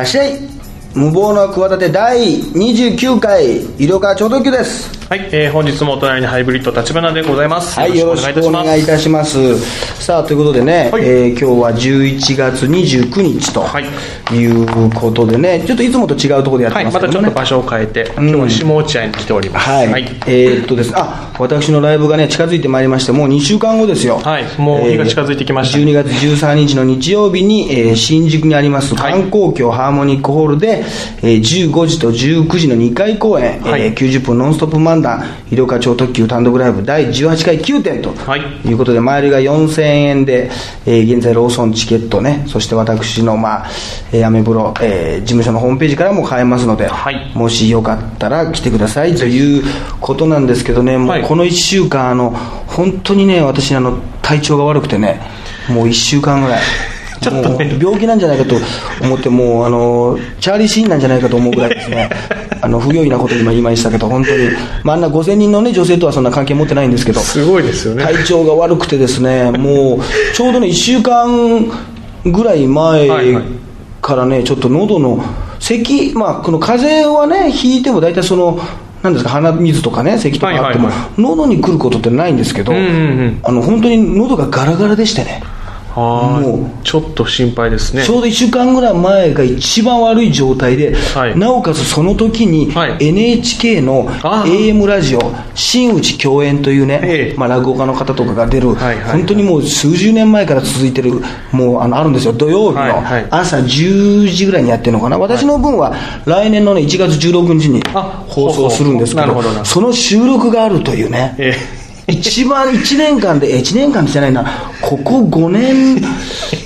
[0.00, 0.40] らっしゃい。
[0.94, 4.99] 無謀な企て第29回医療科超特急です。
[5.10, 7.80] はい、えー、本日もお隣にハイブリッド立花でございます。
[7.80, 9.58] はいよろしくお願いいたします。
[10.00, 11.04] さあということでね、はい。
[11.04, 13.86] えー今日は11月29日とはい。
[14.32, 19.68] いうことでねちょっといつもと違うところでやっはい、てますけどね、またちょっと場所を変えて、今日は下落合に来ております。
[19.68, 20.90] はい、はい、えーっとです。
[20.90, 24.18] ねあ私のライブがね近づいてまいりましてもう2週間後ですよ。
[24.18, 24.44] はい。
[24.60, 29.12] もう日が近づいてきました12月13日の日曜日に、えー新宿にありますはい。
[29.14, 30.84] 観光協ハーモニックホールで、
[31.22, 33.82] えー15時と19時の2回公演、はい。
[33.82, 38.40] えー90分ノンストップ漫談医療課長特急単独ライブ第18回9点と、はい。
[38.68, 40.50] い、うことで前売りが4000円で、
[40.86, 42.44] えー現在ローソンチケットね。
[42.46, 43.66] そして私の、まあ
[44.12, 47.32] えーアメブロ、えー事務所のホームページからも買えますので、はい。
[47.34, 49.14] もしよかったら来てください。
[49.14, 49.64] という
[50.00, 51.22] ことなんですけどね、もはい。
[51.22, 52.30] うこの1週間、あの
[52.66, 55.20] 本当にね、私あの、体調が悪くてね、
[55.68, 56.60] もう1週間ぐらい。
[57.20, 58.56] ちょっと病気なんじゃないかと
[59.02, 62.10] 思って、もうあのチャーリー・シーンなんじゃないかと思うぐらいですね、
[62.60, 64.48] あの不用意なこと今言いましたけど、本当に、
[64.84, 68.04] まあ、あんな5000人の、ね、女性とはそんな関係持ってないんですけど、すごいですよね。
[68.04, 70.00] 体調が悪くてですね、もう
[70.34, 71.66] ちょうどね、1週間
[72.24, 73.44] ぐらい前はいはい。
[74.00, 75.22] からね、ちょっと喉の
[75.60, 78.58] 咳、まあ、この風邪はね、ひいても大体その、
[79.02, 85.42] なんですか鼻水とかね、咳とかあっても、はいはいは喉に来ることってないんですけど、あの本当に喉がガラガラでしてね。
[85.94, 88.04] はもういちょっと心配ですね。
[88.04, 91.38] ちょうど1週間ぐらい前が一番悪い状態で、はい。
[91.38, 92.96] なおかつその時にはい。
[93.00, 95.20] NHK の AM ラジオ
[95.54, 97.38] 真打ち共演というね、ええ。
[97.38, 101.12] まあ、落語家の方とかが出る、はいはい本当にもう数十年前から続いてる
[101.52, 103.26] もうあのあるんですよ土曜日のはいはい。
[103.30, 105.18] 朝10時ぐらいにやってるのかな。
[105.18, 111.54] 私の分は来年の、ね、1月16日にあ放送するんですけどその収録があるというね、え
[112.10, 114.44] 一番1年間で、え1年間じゃないな、
[114.82, 115.96] ここ5年、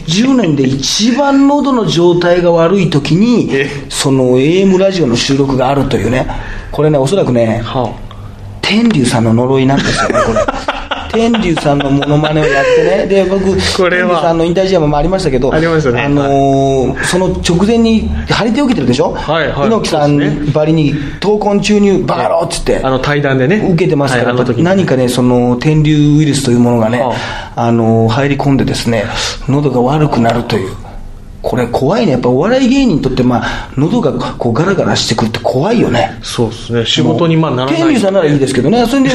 [0.06, 6.26] 10年で一番喉の状態が悪い時にえ、その AM ラジオの収録があるというね、
[6.72, 7.94] これね、おそらくねー、、は
[8.60, 10.40] 天竜さんの呪いなんですよね、これ。
[11.14, 14.08] 天竜さんのモノマネをやってね、で、僕、これは。
[14.08, 16.02] 天竜さんの引退試合もありましたけど、ありましたね。
[16.02, 19.66] あのーその直前に張り手を受けてるでしょ、はいはい。
[19.68, 22.80] 猪木さんばりに闘魂注入、バカ野郎っつって。
[22.82, 23.56] あの対談でね。
[23.72, 27.14] 受けてますから、何かね、その天竜ウイルスというものがね、は
[27.56, 29.04] あの入り込んでですね、
[29.48, 30.83] 喉が悪くなるという。
[31.44, 32.12] これ怖いね。
[32.12, 36.18] やっぱお笑い芸人にとって、まあ、喉がこうガラガラしてくるって怖いよね。
[36.22, 36.86] そうですね。
[36.86, 38.86] 仕事にまあならない天竜さんならいいですけどね。
[38.86, 39.10] それで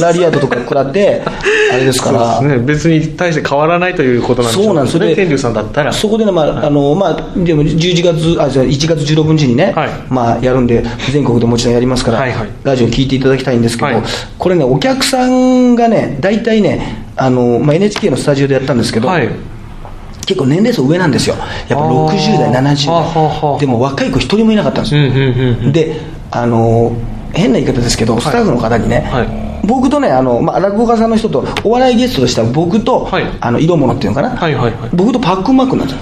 [0.00, 1.22] ラリアートとか食らって、
[1.72, 2.38] あれですから。
[2.38, 2.66] そうですね。
[2.66, 5.92] 別に対して変わらないということなんでそうなんですね天竜さんだったら。
[5.92, 9.88] そこでね、まああのまあ、でも11月あじゃあ1月16日にね、はい。
[10.08, 12.48] まあ、やるんで、全国でもちろんやりますから、はいはい。
[12.64, 14.02] ラジオ聞いていただきたいんですけど、はい。
[14.36, 19.28] これね、お客さんがね、大体ね、あのまあ、NHK のスタジオでやったんですけど、はい
[20.28, 21.36] 結構年齢層上なんですよ、
[21.68, 22.08] やっぱあー。
[22.08, 23.52] 60代、70はあはあはあ。
[23.52, 25.72] 代、でも若い子一人もいなかったんですよ。
[25.72, 26.00] で
[26.30, 26.92] あの
[27.32, 29.66] 変な言い方ですけど、スタッフの方にね、はい。
[29.66, 33.24] 僕とねあの、まあ、落語家さんの人と、お笑いゲストとしては僕と、はい。
[33.40, 34.90] あの色物っていうのかな、はいはいはい。
[34.92, 35.98] 僕とパックンマックになっちゃう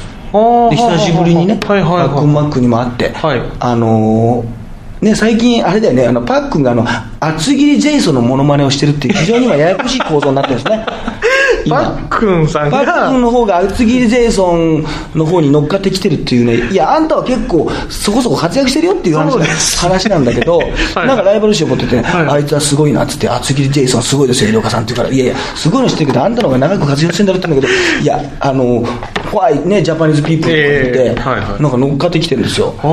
[0.69, 2.08] んですで久しぶりにね、はいはいはい。
[2.08, 3.43] パックンマックにも会って、はい。
[3.60, 4.66] あのー
[5.00, 6.84] ね、最近、あれだよね、あのパックンがあの
[7.20, 10.87] 厚切りジェイソンのモノマネをしてるっていう、非常に今、ややこしい構造になってるんですね。
[11.66, 12.09] 今。
[12.09, 14.84] パックンさんパックがンの方が厚切りジェイソン
[15.15, 20.59] の方に乗っかってきてるっていうね、いや、あんたは結構そこそこ活躍してるよっていう話話なんだけど、
[20.94, 21.06] はい。
[21.06, 22.26] なんかライバル視を持ってて、はい。
[22.26, 28.84] あいつはすごいなっつって、厚切りジェイソンすごいですよ、井岡さんって言うから、いやいや、すごいの知ってるけど、あんたの方が長く活躍してんだろって言うんだけど、いや、あの、
[29.31, 30.60] 怖いね、 Japanese people って、
[30.99, 31.62] ええはいはい。
[31.62, 32.75] なんか乗っかってきてるんですよ。
[32.82, 32.88] そ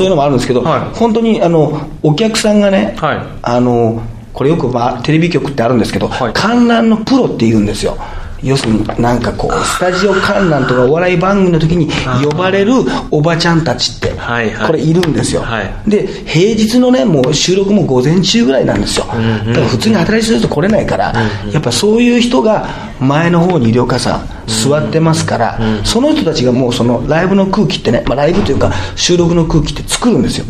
[0.00, 0.98] ういうのもあるんですけど、はい。
[0.98, 3.18] 本当にあのお客さんがね、はい。
[3.42, 4.00] あの
[4.36, 6.32] これよく、まあ、テレビ局ってあるんですけど、はい。
[6.34, 7.96] 観覧のプロって言うんですよ。
[8.42, 11.88] 要するになんかこうスタジオ観覧とかお笑い番組の時に
[12.22, 12.74] 呼ばれる
[13.10, 14.66] おばちゃんたちってはいはい。
[14.66, 15.90] これいるんですよ、はい。
[15.90, 21.14] で平日のねもう収録も午前中ぐらいなんですよ、だから普通に働いてる人来れないから、
[21.50, 22.68] やっぱそういう人が
[23.00, 30.44] 前の方に医療家さん座ってますから、その人たちがもうそのライブの空気ってね、まあ、ライブというか収録の空気って作るんですよ。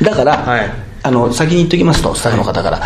[0.00, 2.80] だから、はいあの先に言っておきますとスタッフの方から、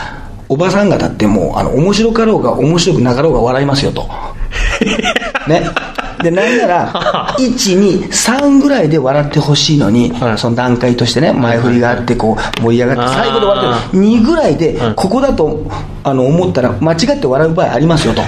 [0.49, 4.09] おばさん方ってもうあの面白かろうが面白くなかろうが笑いますよと。
[5.47, 5.63] ね。
[6.21, 6.93] でなんなら
[7.39, 10.39] 123ぐらいで笑ってほしいのに、はい。
[10.39, 14.03] その段階としてね前振りがあってこう盛り上がって最後で笑ってる。
[14.03, 14.93] 2ぐらいではい。
[14.97, 15.65] ここだと
[16.03, 18.23] あの思ったら間違って笑う場合ありますよと。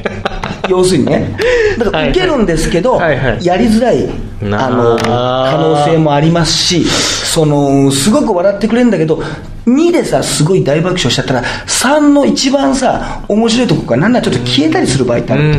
[0.66, 1.36] 要するにね
[1.78, 3.44] だから受けるんですけど、はいはい。
[3.44, 4.08] やりづらい
[4.42, 4.70] なあ。
[4.70, 9.22] の可能性もありますしそのすごく笑ってくれるんだけど
[9.66, 15.52] 2でさすごい大爆笑しちゃったら3の一番さ面白いとこからなんならちょっと消えたりする場合ってある,、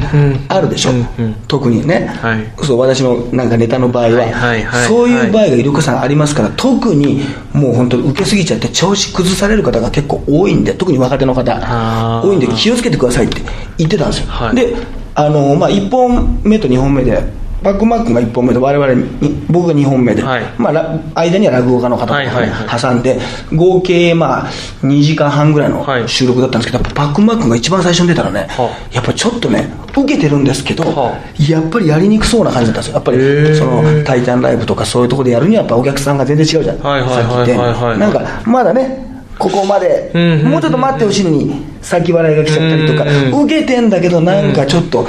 [0.50, 1.34] あるでしょ、うんうん。
[1.48, 2.66] 特にね、はい。
[2.66, 7.22] そう私のなんかネタの場合は,、はいはいはいそういう場合がイルカさんありますから特に
[7.54, 12.22] もう本当受けすぎちゃって調子崩される方が結構多いんで特に若手の方。
[12.24, 13.42] 多いんで気をつけてくださいって
[13.78, 14.56] 言ってたんですよ、はい。
[14.56, 14.76] で
[15.16, 17.22] あの、まあ、1本目と2本目で
[17.64, 20.44] バックマークが1本目で我々に僕が2本目で、はい。
[20.58, 22.82] まあ、ラ間には落語家の方とかね、はいはいはい。
[22.82, 23.20] 挟んで
[23.54, 24.50] 合計まあ
[24.82, 26.10] 2時間半ぐらいのはい。
[26.10, 32.94] 収録だったんですけど、バックマークが一番最初に出たらね、はやっぱりちょっとね受けてるんですけど、はやっぱりやりにくそうな感じだったんですよ。
[32.96, 37.58] やっぱりその「タイタンライブ」とかそういうところでやるにはやっぱお客さんが全然違うじゃん、はいはいはいさっき言って。
[37.58, 39.11] はいはいなんかまだね
[39.42, 40.12] ここまで、
[40.46, 43.06] もうちょっと待ってほしいのに先笑いが来ちゃったりとか、
[43.44, 45.08] 受けてんだけどなんかちょっと、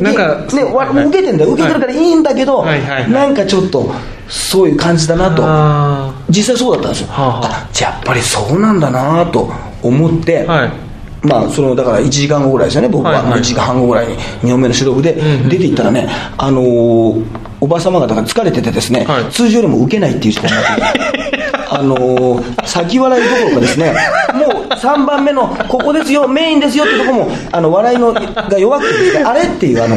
[0.00, 1.04] なんかね、わはい。
[1.06, 1.52] 受けてんだよ。
[1.52, 3.92] 受けてるからいいんだけど、なんかちょっと
[4.26, 5.42] そういう感じだなと。
[5.44, 7.66] あ実際そうだったんですよ、はあはあ。
[7.66, 9.52] あじゃあやっぱりそうなんだなと
[9.82, 10.83] 思って、はい
[11.24, 13.40] まあそのだから1時間後ぐらいですよね僕は、はいはい。
[13.40, 15.14] 1時間半後ぐらいに2本目の収録で
[15.48, 17.24] 出ていったらね、あのー
[17.60, 19.30] おば様方が疲れててですね、はい。
[19.32, 23.94] 通常よりも受けないっていう時間になっていて あのー先笑いどころかですね
[24.34, 29.96] もう3番目のここですよメインですよってとこもあの笑いのが弱くてあれっていうあの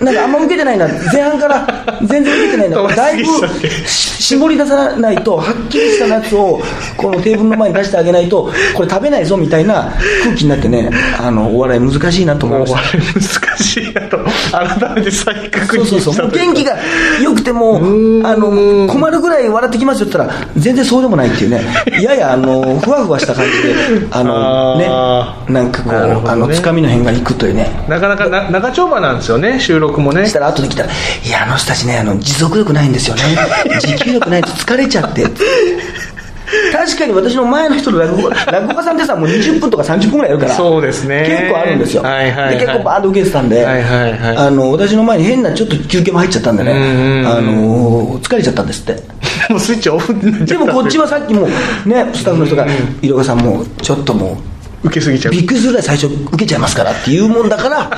[0.00, 0.88] なんかあんま受けてないな。
[1.12, 2.96] 前半から 全然受けてないな。
[2.96, 3.24] だいぶ
[3.86, 6.60] し絞り出さないとはっきりしたやつを
[6.96, 9.92] このテーブルの前に出してあげないとこれ食べないぞみたいな
[10.22, 12.76] 空気になってねあのお笑い難しいなと思いました。
[12.78, 14.18] もうあれ難しいなと
[14.80, 15.86] 改めて再確認そう。
[15.86, 16.76] そうそうしたといもう元気が
[17.22, 17.80] 良くてもあ
[18.36, 21.62] の困るぐらい笑ってきますよって言ったら全然そうでもないっていうね。
[22.00, 23.74] ややあのふわふわした感じで
[24.10, 24.88] あのね。
[25.52, 27.68] なんかこう、あのつかみの辺がいくというね。
[27.88, 30.26] なかなかな長丁場なんですよね収録もね。
[30.26, 30.90] したら後で来たら
[31.24, 33.22] 「いやあの人たちねあの持続力ないんですよね。
[33.80, 35.24] 持久力ないと疲れちゃって」
[36.72, 41.24] 確かに私の前の人の落語落語家さんってさもう20分とか30分ぐらいやるからそうですね。
[41.26, 42.58] 結構あるんですよ、はいはいはい。
[42.58, 44.36] で結構バーッと受けてたんで、はいはいはい。
[44.36, 46.72] あの私の前に変なちょっと休憩も入っちゃったんでね、
[47.26, 49.02] あの疲れちゃったんですって。
[49.48, 50.14] もうスイッチオフ
[50.44, 51.46] でもこっちはさっきも
[51.86, 52.66] ねスタッフの人が
[53.02, 54.38] 「色川さんもうちょっとも
[54.84, 55.32] う受けすぎちゃう。
[55.32, 57.90] びっくりするぐらい最初受けちゃいますからっていうもんだから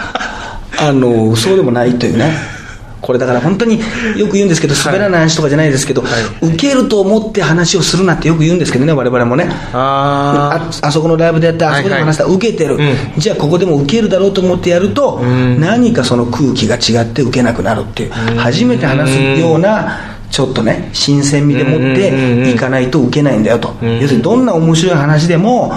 [0.88, 2.62] あのそうでもないというね。
[3.02, 3.80] これだから本当に
[4.16, 6.04] よく言うんですけど滑らない話とかじゃないですけど、
[6.40, 9.48] 受けると思って話をするなってよく言うんですけどね我々もね。
[9.72, 12.78] あああそこのライブでやってあそこでも話したら受けてる、
[13.18, 15.60] じゃあここでも受けるだろうと思ってやると、ん。
[15.60, 19.98] 何かその空気が違って受けなくなるっていう、初めて話すような
[20.30, 25.72] ちょっとね新鮮味でもっていかないと受けないんだよと、要するにどんな面白い話でも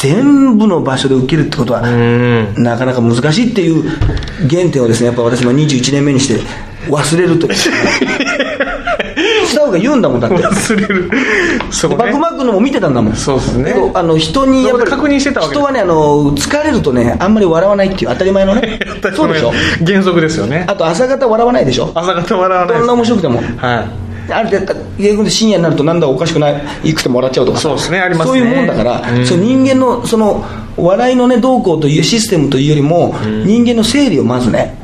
[0.00, 3.82] 全部の場所で受けるってことは、なかなか難しいっていう
[4.48, 6.40] 原点をですねやっぱ私も21年目にして
[6.88, 7.54] 忘れるという。
[9.46, 10.36] スタッフが言うんだもんだって。
[10.36, 11.10] 忘れる。
[11.70, 11.96] そうね。
[11.96, 13.16] バックマークのも見てたんだもん。
[13.16, 13.74] そうですね。
[13.94, 15.54] あの人にやっぱり確認してたわけ。
[15.54, 18.78] 人はねあの疲れるとねあんまり笑わないっていう当たり前のね。
[19.14, 19.52] そうでしょ？
[19.84, 20.64] 原則ですよね。
[20.68, 21.90] あと朝方笑わないでしょ？
[21.94, 23.42] 朝方笑わないどんな面白くても。
[23.58, 27.58] はいある程度逆に深夜になるとなんだおかしくないいくても笑っちゃうとか。
[27.58, 28.38] さそうですねありますね。
[28.40, 29.26] そういうもんだから、うん。
[29.26, 30.44] その人間のその
[30.76, 34.79] 笑いのねどうこうというシステムというよりも、人間の整理をまずね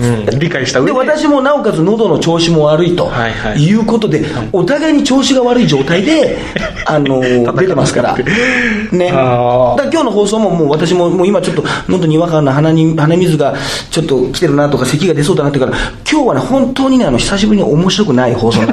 [0.00, 0.38] うん。
[0.38, 0.92] 理解した上で。
[0.92, 3.62] で私もなおかつ喉の調子も悪いとはいはい。
[3.62, 6.38] いうことで、お互いに調子が悪い状態で、
[6.86, 13.54] あの出てますから、ね、だから今日の放送ももう私ももう今ちょっと喉に違和感の鼻に鼻水が
[13.90, 15.72] ちょっと来てるなとか咳が出そうだなってから
[16.10, 18.60] 今日はね本当にねあの久しぶりに面白くない放送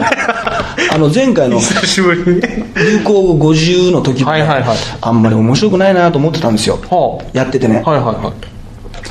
[0.89, 4.77] あの前回の久しぶり流行語50の時もね、はいはいはい。
[5.01, 7.25] あんまり面白くないなと思ってたんですよ、はあ。
[7.34, 8.56] やっててね、はいはいはい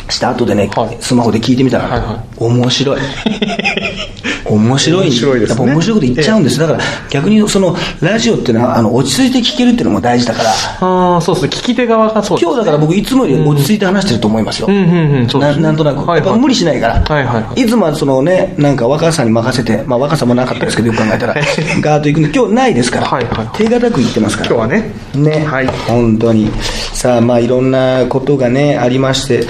[0.09, 0.97] した後でね、はい。
[1.01, 2.27] スマホで聞いてみたら、はいはい。
[2.39, 3.01] 面白い
[4.51, 5.07] 面白い。
[5.07, 5.59] 面白いですね。
[5.59, 10.51] やっぱ面白いこと言っちゃうんです、だから逆にそのラジオっていうのはあの落ち着いて聞けるっていうのも大事だから。
[10.51, 11.49] ああそうですね。
[11.49, 15.63] 聞き手側がそうです今日だから僕いつもより落ち着いて話してると思いますよ、うんうんうんそうですね。
[15.63, 16.19] ななんとなく、はいはい。
[16.19, 17.67] やっぱ無理しないから、はいはいはい。
[17.67, 23.49] つもはそのねなんか若さに任せて、まあ、若さもなかったですけどよく考えたらガーッと行くんで今日ないですから、はいはい。
[23.57, 24.51] 手堅く言ってますから。
[24.51, 24.93] 今日はね。
[25.15, 25.67] ね、はい。
[25.67, 26.51] 本当に。
[26.93, 29.47] さあまあいろんなことがねありまして、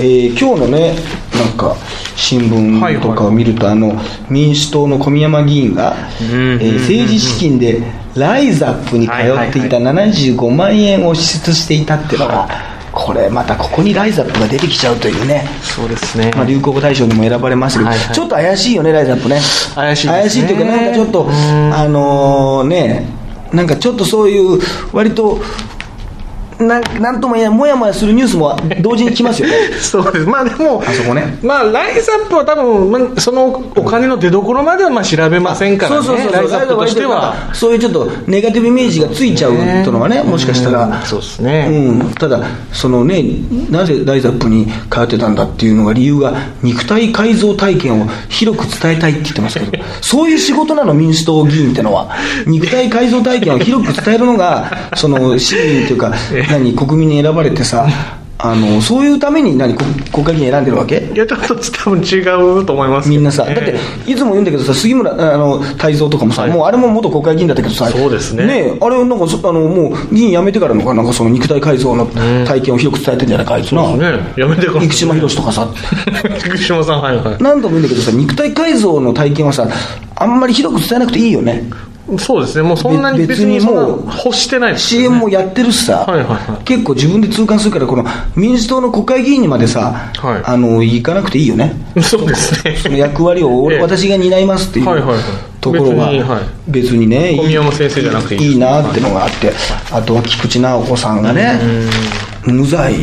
[0.00, 0.94] えー今日のね
[1.38, 1.76] なんか
[2.16, 3.94] 新聞とかを見ると、あの
[4.28, 5.94] 民主党の小宮山議員が、ん。
[5.94, 7.82] えー政治資金で
[8.14, 12.48] ライザップに通っていた75万円を支出していたっていうのが、
[12.92, 15.46] これまたここにライザップが出てきちゃうというね。
[15.62, 16.32] そうですね。
[16.34, 18.14] まあ、流行語大賞にも選ばれましたけど、はいはい。
[18.14, 19.40] ちょっと怪しいよね、ライザップね。
[19.74, 20.12] 怪しいね。
[20.14, 21.74] 怪しいというか、なんかちょっと、うん。
[21.74, 23.06] あのーね、
[23.52, 24.60] なんかちょっとそういう、
[24.92, 25.38] 割と、
[26.58, 29.54] ななんとも言えないもやもやするニュースも同時に来ますよね。
[29.80, 30.26] そうです。
[30.26, 31.38] まあでもあそこね。
[31.42, 36.06] まあライズアップは多分、まあ、そのお金の出所まではまあ調べませんからね。
[36.06, 37.34] そうそうそうライズアップとしては。
[37.52, 41.06] そういうちょっとネガティブイメージがついちゃうってのはねもしかしたら、うん。
[41.06, 41.68] そうですね。
[41.70, 42.40] うん、ただ
[42.72, 43.24] そのね
[43.70, 49.84] なぜライズアップに通ってたんだっていうのが理由が肉体改造体験を広く伝えたいって言ってますけど。
[50.00, 52.08] そういう仕事なの民主党議員ってのは。
[52.46, 56.12] 肉体改造体験を広く伝えるのがその市民というか
[56.50, 57.86] 何国民に選ばれてさ
[58.40, 60.98] あのそういうために何国国会議員選んでるわけ？
[61.12, 62.20] いやちょっと多分違
[62.60, 63.74] うと思いますみんなさ、だって、
[64.06, 66.52] いつも言うんだけどさ、杉村あの太蔵とかもさ、はい。
[66.52, 68.44] もうあれも元国会議員だったけどさ、そうですね。
[68.48, 74.20] えあれ、なんかそあのもう議員辞めてからのか、なんかその肉体改造の体験を広く伝えてんじゃないか、あいつな、ね。
[74.36, 74.82] やめてから。
[74.82, 75.66] 生島博士とかさ、
[76.38, 77.36] 福島さんはいはい。
[77.40, 79.68] 何度も言うんだけどさ、肉体改造の体験はさ、
[80.14, 81.68] あんまり広く伝えなくていいよね、
[82.16, 82.62] そうですね。
[82.62, 83.82] もうそんなに別にそんな
[84.24, 85.08] 欲してないですよね。
[85.08, 86.64] CM もやってるしさ、はいはいはい。
[86.64, 90.42] 結構自分で痛感するから、この民主党の国会議員にまでさ、はい。
[90.44, 91.74] あの行かなくていいよね。
[92.02, 92.76] そうですね。
[92.76, 93.82] その役割を俺、ええ。
[93.82, 95.22] 私が担いますっていうはいはいはい。
[95.60, 96.10] ところが
[96.68, 99.52] 別にね、小宮山先生じゃなくていいいいなってのがあって、
[99.90, 101.60] あとは菊池直子さんがね、
[102.44, 102.94] 無罪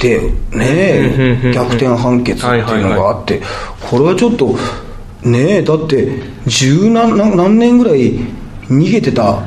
[0.00, 0.20] で
[0.52, 3.40] ね、逆転判決っていうのがあって、
[3.80, 4.54] これはちょっと、
[5.24, 8.12] ねだって、十何何何年ぐらい
[8.68, 9.42] 逃げてた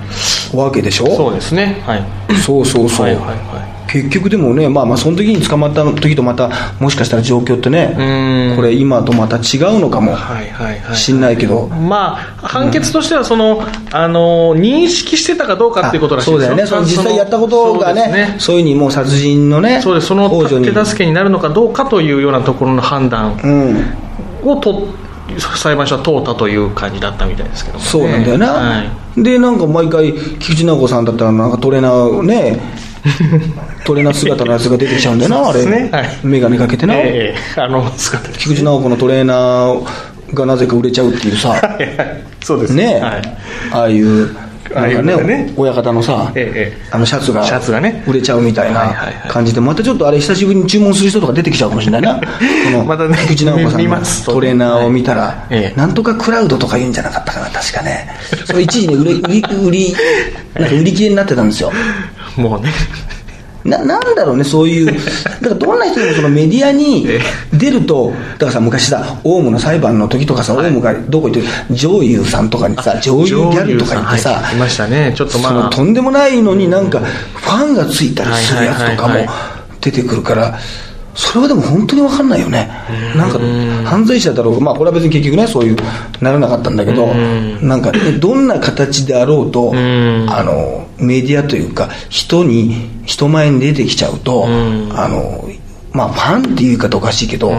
[0.53, 1.07] わけでしょ？
[1.15, 1.81] そうですね。
[1.85, 2.03] はい。
[2.45, 6.49] そうそうそう、はいはいは結局でもね、まあ、まあその時に捕まった時とまた
[6.81, 8.55] もしかしたら状況ってねうん。
[8.57, 9.39] これ今とまた違
[9.73, 16.67] うのかもはいはいはいしんないけど、まあ判決としてはその、あの認識してたかどうかっていうことらしいですそうだよね。
[16.67, 20.07] その実際やったことがねそうですそういうふうにもう殺人のねそうです。
[20.07, 24.49] その手助けになるのかどうかというようなところの判断うん。
[24.51, 24.85] をと
[25.39, 28.83] 裁判所は通ったという感じだったみたいですけどもね、そうなんだよな、は
[29.17, 29.23] い。
[29.23, 32.59] でなんか毎回菊池直子さんだったらなんかトレーナーね
[33.85, 39.87] トレーナー姿のやつが出てきちゃうんだよな、あれ、はい眼鏡かけてな、ええあの姿菊池直子のトレーナー
[40.33, 41.55] がなぜか売れちゃうっていうさ。
[42.41, 43.37] そうですね、はい。
[43.71, 44.35] ああいう
[44.75, 46.87] ああね親方のさ、ええええ。
[46.91, 48.03] あのシャツがシャツがね。
[48.07, 52.23] 売れちゃうみたいなはい感じで、またちょっとあれ、久しぶりに注文する人とか出てきちゃうかもしれないな、 こ
[52.71, 55.79] のまたね菊池直子さんのトレーナーを見たら、はいええ。
[55.79, 58.09] なんとかクラウドとか言うんじゃなかったかな、確かね、
[58.45, 59.95] それ一時ね、売り売り売り
[60.53, 61.71] なんか売り切れになってたんですよ。
[62.35, 62.71] もうね
[63.67, 64.85] ななんだろうね、そういう、
[65.41, 67.19] だからどんな人でもそのメディアにえ
[67.53, 74.55] 出ると、だからさ、昔さ、オウムの裁判の時とかさ、オウムがどこ行って、上優さんとかにさ、上優ギャルとか言ってさ、はい。
[74.55, 75.13] いましたね。
[75.15, 75.51] ちょっとまあ。
[75.51, 79.15] そのとんでもないのになんか、ファンがついたりするやつとかも
[79.81, 80.57] 出てくるから、
[81.17, 82.69] それはでも本当に分かんないよね、
[83.15, 83.39] なんか
[83.83, 85.75] 犯罪者だろうが、まあ、これは別に結局ね、そういう
[86.21, 87.07] ならなかったんだけど、
[87.61, 89.75] なんか、ね、どんな形であろうと、あ
[90.43, 95.47] のメディアというか、人に、人前に出てきちゃうと、あの
[95.91, 97.51] まあ、ファンっていう言い方おかしいけど、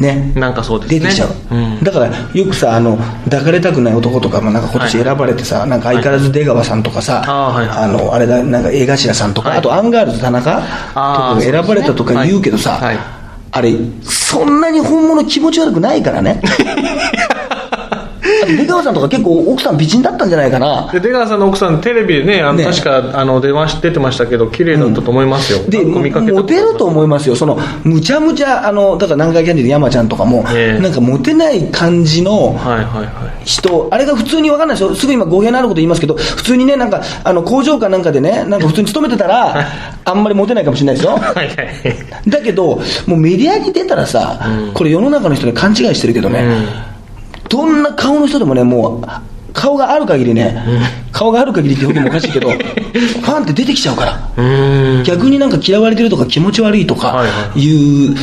[0.00, 1.00] ね、なんかそうですね。
[1.00, 1.84] 出てきちゃう、うん。
[1.84, 7.66] だからよくさあの抱かれたくない男とかもなんか今年選ばれてさ、なんか相変わらず出川さんとかさ、はい。
[7.66, 7.84] はい。
[7.84, 9.58] あのあれだなんか江頭さんとか、はい。
[9.58, 12.80] あとアンガールズ田中とかが選ばれたとか言うけどさ、
[13.52, 16.40] あれそんなに本物気持ち悪くないからね
[18.46, 20.90] 出川さんとか結構奥さん美人だったんじゃないかな。
[20.92, 30.80] で出川さんの奥さんテレビでねあのね確かあの出まし出てましたけど綺麗だったと思いますよ、で、見かけたモテると思いますよ、そのむちゃむちゃ、あのだから南海キャンディーの山ちゃんとかも、ええ。
[30.80, 33.44] なんかモテない感じのはいはいはい。
[33.44, 39.66] 人、あれが普通に分かんないですよ、すぐ今、語弊のあること言いますけど、普通にね、なんかあの工場かなんかでね、なんか普通に勤めてたら、
[40.04, 41.12] あんまりモテないかもしれないですよ。
[41.18, 41.56] はいはい
[42.28, 44.40] だけど、もうメディアに出たらさ、
[44.74, 46.44] これ、世の中の人で勘違いしてるけどね、
[47.50, 50.56] どんな顔の人でもね、もう、顔がある限りね、
[51.12, 55.02] 顔がある限りって表現もおかしいけど、 ファンって出てきちゃうから。
[55.04, 57.26] 逆になんか嫌われてるとか気持ち悪いとかは
[57.56, 58.14] いう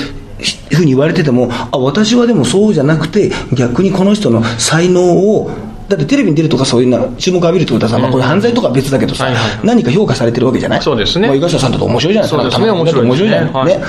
[0.72, 5.50] ふうに言われててもあ私はでもそうじゃなくて逆にこの人の才能を
[5.90, 10.82] だってテレビに出るとかそういうな注目を浴びるってことはさ、まあ、これ犯罪とかは別だけどさ、はいはい何か評価されてるわけじゃない。
[10.82, 11.28] そうですね。
[11.28, 12.60] まあ、井頭さんだと面白いじゃないですか。
[12.60, 12.72] ね。
[12.72, 13.68] 面白いじゃない、はい。
[13.68, 13.82] ね。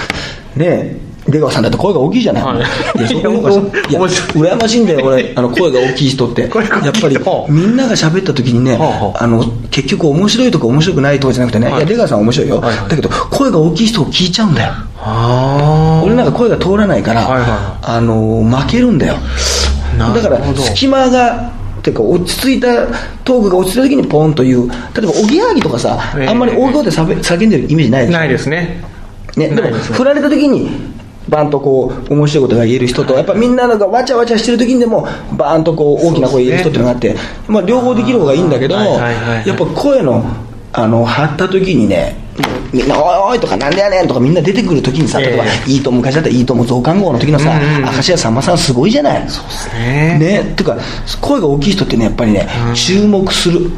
[0.56, 2.58] ね出川さんだって声が大きいじゃない、はい。
[2.58, 3.28] いやそこ
[4.38, 6.42] 羨ましいんだよ俺あの声が大きい人って。
[6.42, 6.60] やっぱ
[7.08, 11.76] りはあみんなが喋った時にね、はあの結局面白いとか面白くないとかじゃなくてね、はい。
[11.78, 14.72] い、や出川さん面白いよ、だけど声が大きい人を聞いちゃうんだよ。
[15.00, 16.02] あ。
[16.04, 19.16] 俺なんか声が通らないから、あの負けるんだよ。
[19.98, 22.86] だから隙間がていうか落ち着いた
[23.24, 24.68] トークが落ち着いた時にポンという。
[24.68, 26.28] 例えばおぎやはぎとかさ、ええ。
[26.28, 28.18] あんまり大声で叫んでるイメージないでしょ。
[28.18, 28.84] ないですね。
[29.36, 30.68] ね、でも振られた時に
[31.28, 35.06] バンとこう面白いことが言える人とやっぱみんながわちゃわちゃしてる時にでも
[35.36, 37.16] バーンとこう大きな声言える人っていうのがあって、
[37.46, 39.48] まあ、両方できる方がいいんだけど、はいはいはいはい。
[39.48, 40.24] やっぱ声の
[40.72, 42.16] あの張った時にね
[42.72, 47.58] みんな、おいおいとか、なんでやねんとかみんな出てくるときにさ、例えば、いいとも、昔だったらいいとも増刊号の時のさ、
[47.92, 49.24] 明石家さんまさんすごいじゃない？
[49.28, 50.18] そうですね。
[50.18, 50.76] ね、てか、
[51.20, 53.70] 声が大きい人ってね、やっぱりね、注目する。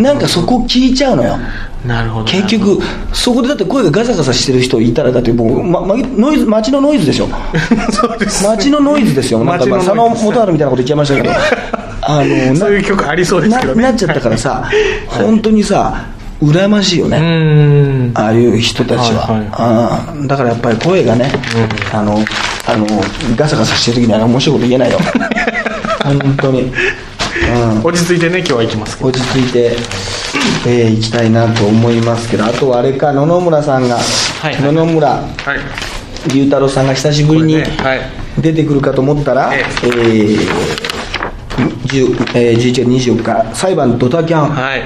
[0.00, 1.38] なんかそこ聞いちゃうのよ。
[1.86, 2.24] なるほど。
[2.24, 2.78] 結局、
[3.12, 7.28] そこでだって声がガサガサしてる人いたら、だってもう、ま、ま、ノイズ、街のノイズでしょ。
[7.92, 9.44] そうですね街のノイズですよ。
[9.44, 11.30] なんか、まあ、佐野元春みたいなこと言っちゃいましたけど、
[12.10, 13.82] あの、そういう曲ありそうですけどね。
[13.82, 14.70] ななっちゃったからさ、
[15.08, 16.06] 本当にさ、
[16.42, 18.10] 羨ましいよね。
[18.14, 21.30] ああいう人たちは、はいうんだからやっぱり声がね、
[21.92, 22.24] あの
[22.66, 22.86] あの
[23.36, 24.98] ガサガサしてる時には面白いこと言えないよ。
[26.02, 28.98] 本当に、うん、落ち着いてね、今日は行きます。
[29.02, 29.76] 落ち着いて、
[30.66, 32.46] えー行きたいなと思いますけど。
[32.46, 34.00] あとはあれか野々村さんが、は
[34.50, 34.54] い。
[34.54, 35.08] はい野々村。
[35.08, 36.32] はい。
[36.34, 38.00] 龍太郎さんが久しぶりにねはい。
[38.38, 39.86] 出てくるかと思ったら、ええ。
[39.88, 40.87] ー10
[42.34, 44.82] えー11月24日裁判ドタキャン、はい。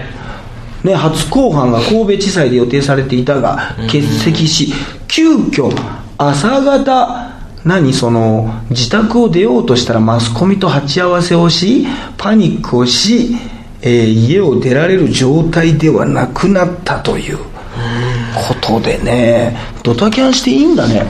[0.84, 4.72] ね、初公判が神戸地裁で予定されていたが、欠席し、
[5.06, 5.70] 急遽
[6.18, 7.32] 朝方、
[7.64, 11.86] 何その自宅を出ようとしたらマスコミと鉢合わせをし、
[12.18, 13.36] パニックをし、
[13.82, 21.06] えー家を出られる状態ではなくなったということでね、ドタキャンしていいんだね。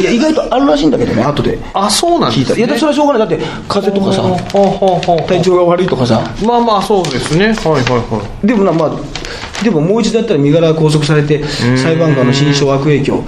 [0.00, 2.54] いや、意外とあるらしいんだけどね、後であ、そうなん聞いた。
[2.54, 2.66] ですね。
[2.66, 3.28] いや、それはしょうがない。
[3.28, 7.46] だって、風邪とかさ、体調が悪いとかさ、まあまあ、そうですね。
[7.46, 7.82] はいはい
[8.14, 8.46] はい。
[8.46, 8.90] でもな、まあ、
[9.62, 11.42] でももう一度やったら身柄が拘束されて、
[11.76, 13.22] 裁判官の心証悪影響、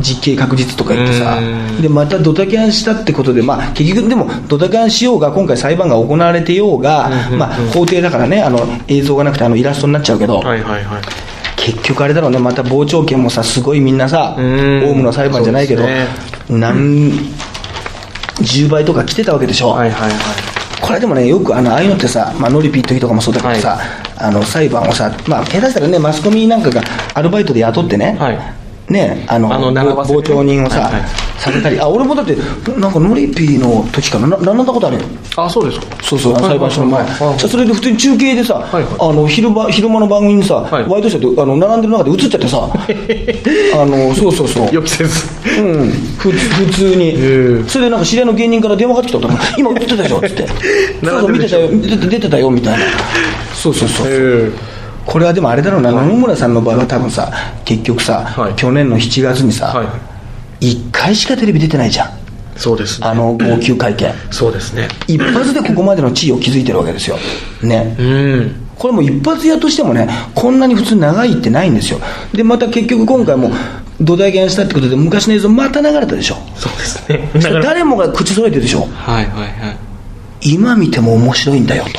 [0.00, 1.38] 実刑確実とか言ってさ
[1.78, 11.02] う、でまたドタキャンしたってことで、まあ、結局、でもドタキャンしようが、今回裁判が行われてようが、まあ、法廷だからね、あの映像がなくてあのイラストになっちゃうけど、はいはいはい。
[11.72, 14.44] 結局あれだろうね、また傍聴券もさ、すごいみんなさ、オん。
[14.90, 16.06] ウムの裁判じゃないけど、そうで
[16.46, 17.12] す何
[18.38, 19.70] 10倍とか来てたわけでしょ。
[19.70, 20.18] はいはいはい。
[20.80, 23.78] これでもね、よくあのああいうのってさ、まあ、ノリピー時とかもそうだけどさ、
[24.16, 26.82] あの裁判をさ、まあ、下手したらね、マスコミなんかが
[27.14, 28.57] アルバイトで雇ってね、はい
[28.90, 31.02] ね、あのあの傍聴人をさ、はいはい。
[31.38, 32.34] させたり、あ俺もだって、
[32.78, 35.04] なんかノリピーの時からな、ななんだことあるよ。
[35.36, 36.02] あ、そうですか。
[36.02, 38.94] そうそう、はい裁判所の前、はいそれで普通に中継でさ、はいはい。
[38.98, 40.88] あの昼間昼間の番組にさ、はい。
[40.88, 42.64] ワイドショーであの並んでる中で映っちゃってさ、
[43.76, 45.26] あのそうそうそう、予期せず。
[45.60, 47.64] うん、ふ普通に、え。
[47.68, 50.48] それでなんか知り合いの芸人から電話がかかってきたから 今映ってたでしょっつって。
[51.04, 51.68] そうそう見てたよ。
[51.70, 52.84] 出てたよみたいな。
[53.54, 54.50] そうそうそう、え
[55.08, 57.32] これはでもあれだろうな、野々村さんの場合は多分さ
[57.64, 59.82] 結局さ、はい去年の7月にさ、は
[60.60, 60.66] い。
[60.72, 62.10] 1回しかテレビ出てないじゃん
[62.56, 63.06] そうですね。
[63.06, 64.88] あの号泣会見そうですね。
[65.06, 67.16] 一発でここまでの地位を築いてるわけですよ
[67.62, 68.68] ねうん。
[68.76, 72.00] これも一発屋としてもね、こんなに普通長いってないんですよ。
[72.34, 73.50] で、また結局今回も
[74.00, 76.36] 土台減したってことで昔の映像また流れたでしょ。
[76.54, 77.30] そうですね。
[77.62, 78.82] 誰もが口揃えてるでしょ。
[78.92, 79.76] はいはいはい。
[80.42, 81.90] 今見ても面白いんだよと。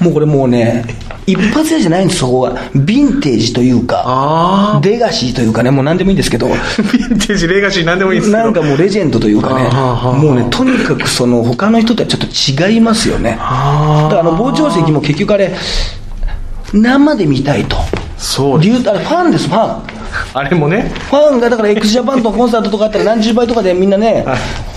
[0.00, 0.84] もうこれもうね、
[1.26, 2.56] 一発屋じゃないんです、そこは。
[2.74, 6.50] ヴィンテージというか、あレガシーというかね、もう何でもいいんですけど、あ。
[6.50, 8.44] ヴィンテージ、レガシーなんでもいいですけど。
[8.44, 9.68] なんかもうレジェンドというかね
[10.20, 13.36] もうね、とにかくその他の人とはちょっと違いますよね。
[13.40, 15.54] あだからあの傍聴席も結局あれ、
[16.72, 17.76] 生で見たいと。
[18.18, 19.82] そうあれファンです、ファン。
[20.34, 20.92] あれもね。
[21.10, 24.24] ファンがだから x ジャパンとコンサートとかあったら何十倍とかでみんなね、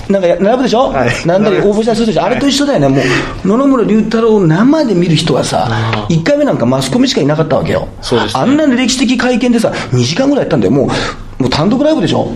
[0.10, 1.27] なんかや並ぶでしょ、はい。
[1.27, 3.01] なんだり応募したりするでしょ、あれと一緒だよね、も
[3.43, 3.47] う。
[3.47, 5.67] 野々村龍太郎を生で見る人はさ、
[6.10, 7.88] 1回目なんかマスコミしかいなかったわけよ、ね。
[8.34, 10.88] あんな歴史的会見でさ、2時間ぐらいやったんだよ、もう
[11.41, 12.27] もう単独ライブでしょ、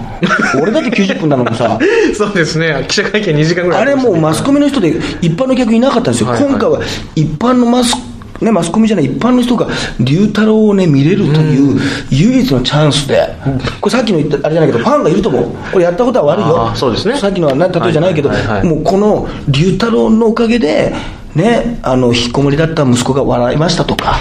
[0.60, 1.78] 俺だって90分なのにさ。
[2.18, 2.86] そうですね。
[2.88, 6.50] 記者会見2時間ぐらいあれもうマスコミの人で一般の客いなかったんですよ、はいはい。
[6.50, 6.80] 今回は
[7.16, 7.96] 一般のマス,、
[8.42, 9.68] ね、マスコミじゃない一般の人が
[10.00, 13.34] 龍太郎を、ね、見れるという唯一のチャンスで、
[13.80, 15.52] これさっきの言ったあれじゃないけどファンがいると思う。
[15.72, 17.18] これやったことは悪いあよーそうですね。
[17.18, 18.68] さっきのはな例えじゃないけど、はいはいはいはい。
[18.68, 20.94] もうこの龍太郎のおかげで
[21.34, 24.18] ね、あの引きこもりだった息子が笑いましたとか。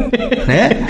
[0.48, 0.86] ね。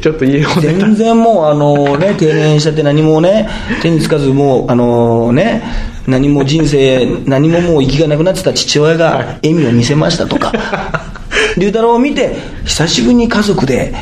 [0.00, 0.48] ちょっと家を。
[0.60, 3.48] 全然もうあのね 定年しちゃって何もね
[3.82, 5.62] 手につかずもうあのね
[6.06, 10.52] 何も人生何ももう息がなくなってた父親が笑みを見せましたとか
[11.58, 13.94] 龍太郎を見て久しぶりに家族で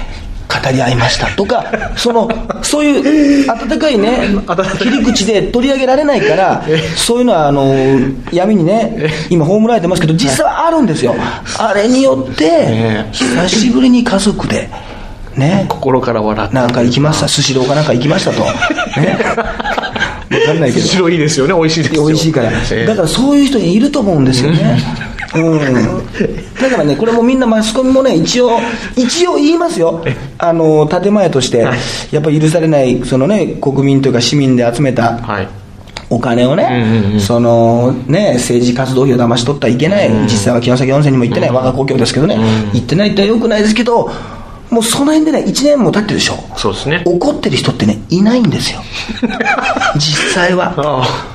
[0.48, 1.64] 語り合いましたとか
[1.96, 2.28] その
[2.62, 4.28] そういう温かいね
[4.78, 6.64] 切り口で取り上げられないから
[6.96, 7.74] そういうのはあの
[8.32, 11.14] 闇にね今葬られてますけど実際はあるんですよ
[11.58, 14.70] あれによってね久しぶりに家族で
[15.36, 16.54] ね心から笑って。
[16.54, 18.42] なんか行きました、スシローかなんか行きましたと。
[19.00, 19.18] ね。
[19.34, 19.44] わ
[20.46, 20.86] かんないけど。
[20.86, 21.54] 白いいですよね。
[21.54, 22.06] 美味しいですよ。
[22.06, 22.50] 美味しいから。
[22.50, 24.78] ええだからそういう人いると思うんですよね。
[25.34, 25.74] うん。
[26.54, 28.58] だからね、これもみんなマスコミもね、一応、
[28.96, 30.04] 一応言いますよ。
[30.38, 31.78] あの、建前として、はい。
[32.12, 35.48] やっぱり許されない、そのね、国民というか市民で集めたはい。
[36.08, 42.38] お金をね、うんうんうんそのね、政治活動費を騙し取ったらいけない、実際は城崎温泉にも行ってない、我が故郷ですけどね、
[42.72, 44.08] 行ってないってはよくないですけど、
[44.70, 46.34] もうその辺でね1年も経ってるでしょ。
[46.56, 47.02] そうですね。
[47.06, 48.80] 怒ってる人ってねいないんですよ。
[49.96, 50.74] 実際は。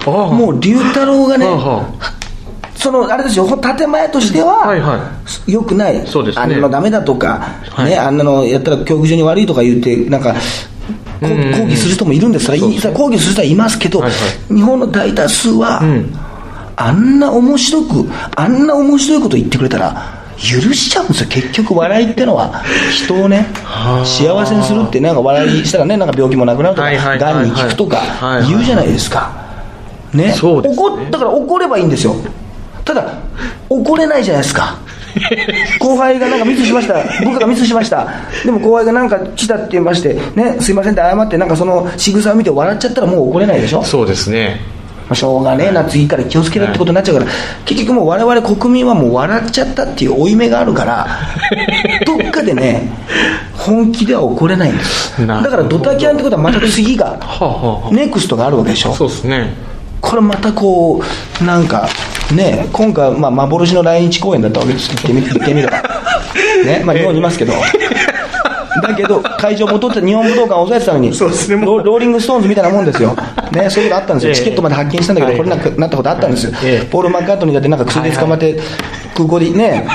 [0.05, 1.47] もう龍太郎がね
[2.81, 5.11] そのあれですよ建前としては、はいは
[5.45, 6.07] よくない。
[6.07, 6.41] そうですね。
[6.41, 7.37] あんなのダメだとか、
[7.69, 7.91] はい。
[7.91, 10.33] ね、あんなのやったら教育上に悪いとか言ってなんか
[11.19, 14.17] 抗議する人もいるんですから、い抗議する人はいますけど、はいは
[14.47, 16.09] 日本の大多数は、ん。
[16.75, 21.29] あんな面白くあんな面白いこと言ってくれたら許しちゃうんですよ。
[21.29, 22.63] 結局笑いってのは。
[22.91, 23.45] 人をね
[24.03, 28.01] 幸せにするってなんか笑いしたらねなんか病気もなくなるとかがんに効くとか
[28.49, 29.31] 言うじゃないですか。
[30.13, 30.29] ね。
[30.29, 30.33] ね。
[30.41, 32.15] 怒っだから怒ればいいんですよ
[32.93, 33.13] ただ
[33.69, 34.77] 怒れないじゃないですか。
[35.79, 37.03] 後輩がなんかミスしました。
[37.23, 38.07] 部下がミスしました。
[38.45, 43.83] でも後輩がなんかしたって言いましてねすいませんって謝ってなんかその仕草を見て笑っちゃったらもう怒れないでしょ。
[43.83, 44.59] そうですね。
[45.07, 47.31] まあしょうがねえな次から気をつけろってことになっちゃうから、
[47.65, 51.07] 結局もう我々国民はもう笑っちゃったっていう負い目があるから
[52.05, 52.89] どっかでね
[53.53, 55.27] 本気では怒れないんです。
[55.27, 57.19] だからドタキャンってことはまた次が
[57.91, 58.93] ネクストがあるわけでしょ。
[58.93, 59.53] そうですね
[60.01, 61.01] これまたこ
[61.41, 61.87] うなんか
[62.35, 65.81] ね今回、まあ、幻の来日公演だったわけです言ってみ言ってみれば
[66.65, 67.53] ねまあ日本にいますけど。
[68.81, 73.15] だけど会場戻って日本武道館を抑えてたのにそうですねロローリング・ストーンズみたいなもんですよ、
[73.51, 74.35] ね、そういうことあったんですよ、ええ。
[74.35, 76.85] チケットまで発見したんだけど、はいこれなくなったことあったんですよ、ええ。
[76.85, 78.59] ポール・マッカートニーだってなんか薬で捕まって
[79.13, 79.87] 空港でね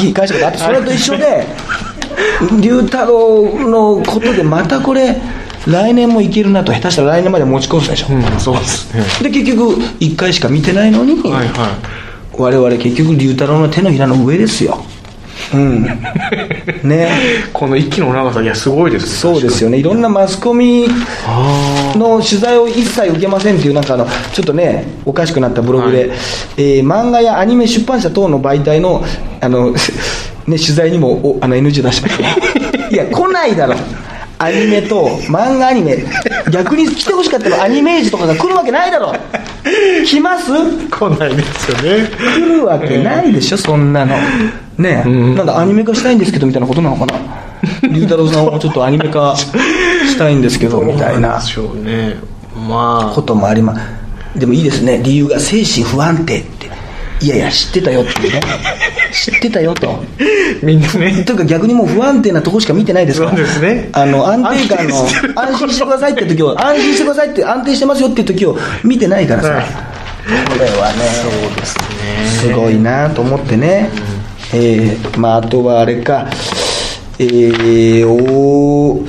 [0.00, 1.46] 引き返したことあってそれと一緒で
[2.60, 5.16] 龍太郎のことでまたこれ
[5.66, 9.02] 来年もいけるなと下手したら来年まで持ち越すでしょ、うんそうですね。
[9.22, 11.78] で結局1回しか見てないのに、はいは
[12.36, 14.84] 我々結局龍太郎の手のひらの上ですよ。
[15.52, 15.84] うん。
[16.82, 17.08] ね。
[17.48, 19.10] いこの息の長さいやすごいですね。
[19.10, 19.78] そうですよね。
[19.78, 20.88] いろんなマスコミ
[21.96, 26.10] の取材を一切受けませんっていうなんかあのちょっとねおかしくなったブログで、はい。
[26.56, 29.04] えー漫画やアニメ出版社等の媒体の
[29.40, 29.70] あの、
[30.46, 32.24] ね、取材にもおあの NG 出しました。
[32.90, 33.74] いや来ないだろ
[34.38, 36.04] アニメと漫画アニメ。
[36.50, 39.12] 逆に来てほしかったらアニメージとかが来るわけないだろ。
[40.04, 40.52] 来ます？
[40.88, 42.08] 来ないですよね。
[42.36, 44.16] 来るわけないでしょ、そんなの。
[44.76, 45.34] ねえ、ん。
[45.34, 47.14] なんだアニメ化したいんですけどみたいなことなのかな。
[47.88, 51.28] 龍太郎さんをちょっとアニメ化したいんですけどみたいな。
[51.28, 52.16] どうんでしょうね。
[52.68, 53.14] まあ。
[53.14, 54.38] こともあります。
[54.38, 56.44] でもいいですね、理由が精神不安定。
[57.24, 58.40] いやいや、知ってたよっていうね。
[59.12, 60.04] 知ってたよと。
[60.62, 61.24] みんなね。
[61.24, 63.30] というか逆にもう不安定なとこしか見てないですから。
[63.32, 63.88] そうですね。
[63.92, 69.48] あの、安定感の安心してくださいって時を、安心してくださいって安定してますよっていう時を見てないからさ。
[69.48, 69.64] はい。
[69.64, 70.98] これはね。
[71.22, 71.84] そうですね
[72.26, 73.88] すごいなと思ってね、
[74.52, 76.26] えーまあ、あとはあれか、
[77.18, 79.08] えー、おー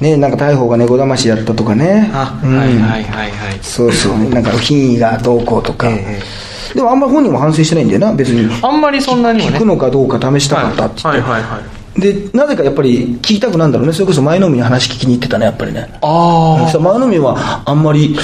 [0.00, 2.56] ね、なんか逮捕が猫だましだったとかね、あ、うん。
[2.56, 3.58] はいはいはいはい。
[3.60, 6.20] そうそう、なんか品位がどうこうとか、え
[6.74, 8.50] でもあんまり本人も反省してないんだよな、別に。
[8.62, 9.56] あんまりそんなにはね。
[9.56, 11.50] 聞くのかどうか試したかったって言って、はいはいはい。
[11.50, 15.88] はいでなぜかやっぱり聞きたくなんだろうね、それこそ前の海に話聞きに行ってたね、やっぱりね。
[16.00, 18.16] あそしたら前の海はあんまり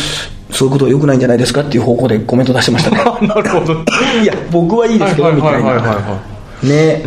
[0.50, 3.02] そういうことは良くないんじゃないですかっていう方向でコメント出してましたね。
[3.04, 3.74] あなるほど。
[4.22, 5.70] いや、僕はいいですけど、みたいな。
[5.70, 6.20] は
[6.62, 7.02] ね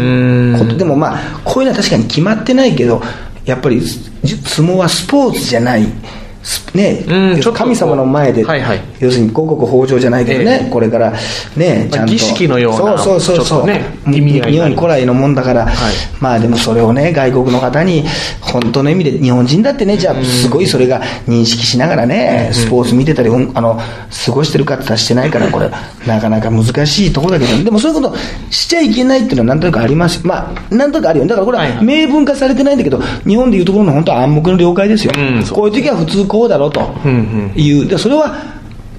[0.60, 3.02] ことでもまあこういうのは確かに決まってないけど
[3.45, 5.84] やっぱりじ相撲はスポーツじゃない。
[5.84, 5.89] す
[6.74, 7.06] ね
[7.54, 8.82] 神様の前で、はいはい。
[9.00, 10.70] 要するに五穀豊穣じゃないけどね、ええ。
[10.70, 11.12] これから
[11.56, 12.12] ねちゃんと。
[12.12, 14.22] 儀式のようなそうそうそうそう、ね日
[14.60, 15.68] 本古来のもんだから、い。
[16.20, 18.04] まあでもそれをね外国の方に
[18.42, 23.80] 本当の意味で日本人だってねじゃあすごいそれが認識しながらね、スポーツ見てたりうんあの
[24.26, 25.70] 過ごしてるかってしてないからこれ
[26.08, 28.18] なかなか難しいところだけどでもそういうこと
[28.50, 30.26] しちゃいけないっていうのはなんとなくあります。
[30.26, 31.30] まあなんとなくあるよね。
[31.30, 35.44] だからこれは明文化されてないんだけど日本でいうところの本当は暗黙の了解ですよ、うん。
[35.48, 36.82] こういう時は普通こうだろうと。
[37.04, 37.12] うん
[37.56, 37.62] うん。
[37.62, 37.88] いう。
[37.88, 38.36] でそれは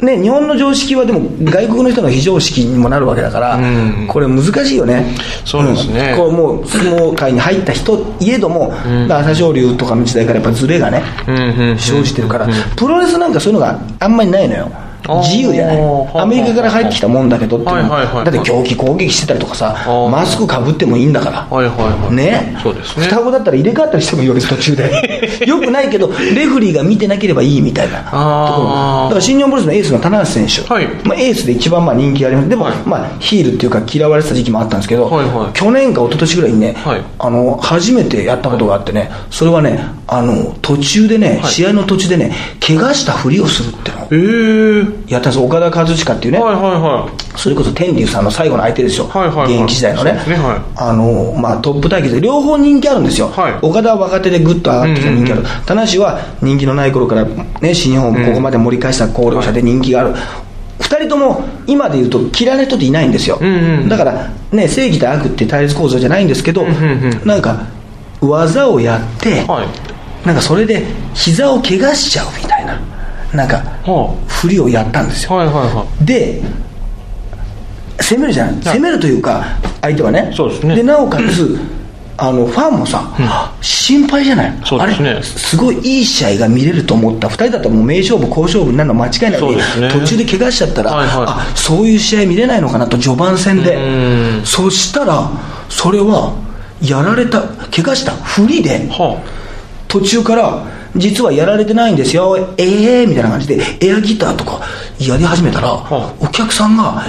[0.00, 4.07] ね、日本の常識はでも外国の人の非常識にもなるわけだから、うん。
[4.09, 5.14] これ難しいよね。
[5.44, 6.14] そうですね。
[6.14, 6.16] ん。
[6.16, 8.72] こうもう相撲界に入った人いえども、
[9.09, 11.79] 朝青龍とかの時代からやっぱズレがね、うんうんうん。
[11.79, 14.72] 生じてるから、プロレスなんかそういうのがあんまりないのよ
[15.09, 15.79] 自由じゃない。
[16.15, 17.85] アメリカから入ってきたもんだけどっていう。
[17.85, 18.25] のはいはいはいはい。
[18.27, 21.43] だって狂気攻撃してたりとかさーマスクかぶってもいいんだから。
[21.45, 22.15] はいはいはい。
[22.15, 22.57] ね。
[22.63, 23.07] そうですね。
[23.07, 25.47] 双子だったら入れ替わったりしてもいいわけです途中で。
[25.47, 28.23] よくないけどレフェリーが見てなければいいみたいなところ。
[28.23, 30.87] あーだから新日本プロレスのエースの棚橋選手、はい。
[31.05, 32.49] まあ、エースで一番まあ人気があります。
[32.49, 32.75] でも、はい。
[32.85, 35.53] まあ、ヒールっていうか嫌われてた時期もあったんですけど、はいはい。
[35.53, 37.03] 去年か一昨年ぐらいにね、はい。
[37.19, 41.53] あの初めてやったことがあってねそれはねあの途中でね、はい。
[41.53, 42.33] 試合の途中でね
[42.65, 43.99] 怪我したふりをするっての。
[43.99, 49.55] をえー、やったんです岡田和親っていうね、はいはいはそれこそ天竜さんの最後の相手ですよ、はいはいはい。
[49.55, 50.12] 現役時代のね。
[50.12, 50.62] ねはい。
[50.76, 53.59] あのまあ、トップ対決で両方人気あるんですよ、はい。
[53.62, 60.14] 岡田は若手でぐっと上がってきた人気ある、田無は人気のない頃から、ね、新日本をここまで盛り返した功労者で人気がある、
[60.81, 67.26] 二人とも今で言うと嫌いな人っていないんですよ、んうんだから、ね、正義と悪って対立構造じゃないんですけど、んうんうん。
[67.26, 67.66] なんか
[68.20, 70.26] 技をやって、はい。
[70.26, 72.79] なんかそれで膝を怪我しちゃうみたいな
[73.35, 75.37] なんかはふりをやったんですよ。
[75.37, 76.43] はいはいはで
[78.01, 78.55] 攻めるじゃない。
[78.77, 79.45] 攻めるというか
[79.83, 80.33] 相手はね。
[80.35, 80.83] そうですね。
[80.83, 81.59] なおかつ
[82.16, 83.11] あのファンもさ、
[83.62, 84.59] 心配じゃない。
[84.64, 85.11] そうですね。
[85.11, 87.29] あれすごいいい試合が見れると思った。
[87.29, 89.90] 2人だったらもう名勝負好勝負になるの間違いないね。
[89.90, 91.25] 途中で怪我しちゃったら、はいはい。
[91.29, 93.77] あそういう試合見れないのかなと序盤戦で。
[93.77, 94.45] うん。
[94.45, 95.31] そしたら
[95.71, 96.35] それは
[96.83, 99.23] やられた怪我したふりでは
[99.90, 100.64] 途中から
[100.96, 102.37] 実はやられてないんですよ。
[102.57, 104.61] ええー、みたいな感じでエアギターとか
[104.98, 107.03] やり始めたら、はお客さんが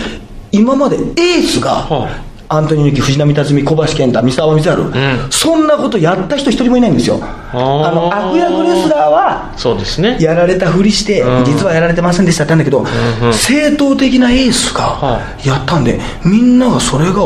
[0.52, 5.32] 今までエースが、はアントニオ猪木藤波辰巳小橋健太三沢光晴、ん。
[5.32, 7.18] そんなことやった人一人もいないんですよ。
[7.22, 7.92] あ。
[7.96, 10.18] の悪役レスラーはそうですね。
[10.20, 11.46] やられたふりして、うん。
[11.46, 17.22] 実はやられてませんでしたってんだけど、うん正統的なエースがはやったんで、みんながそれが、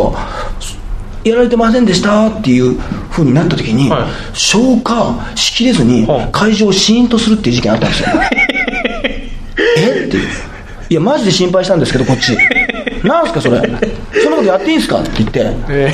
[1.26, 2.74] やられてませんでしたっていう
[3.10, 8.10] ふうになった時に、はい消化しきれずには、い会場をシーンとするっていう事件あったんですよ。
[9.78, 10.06] え？
[10.08, 10.28] っていう。
[10.90, 12.38] いや、マジで心配したんですけど、こっち。
[13.04, 13.58] なんすか、それ？
[14.22, 15.00] そんなことやっていいんすか？
[15.02, 15.52] って言って。
[15.70, 15.92] え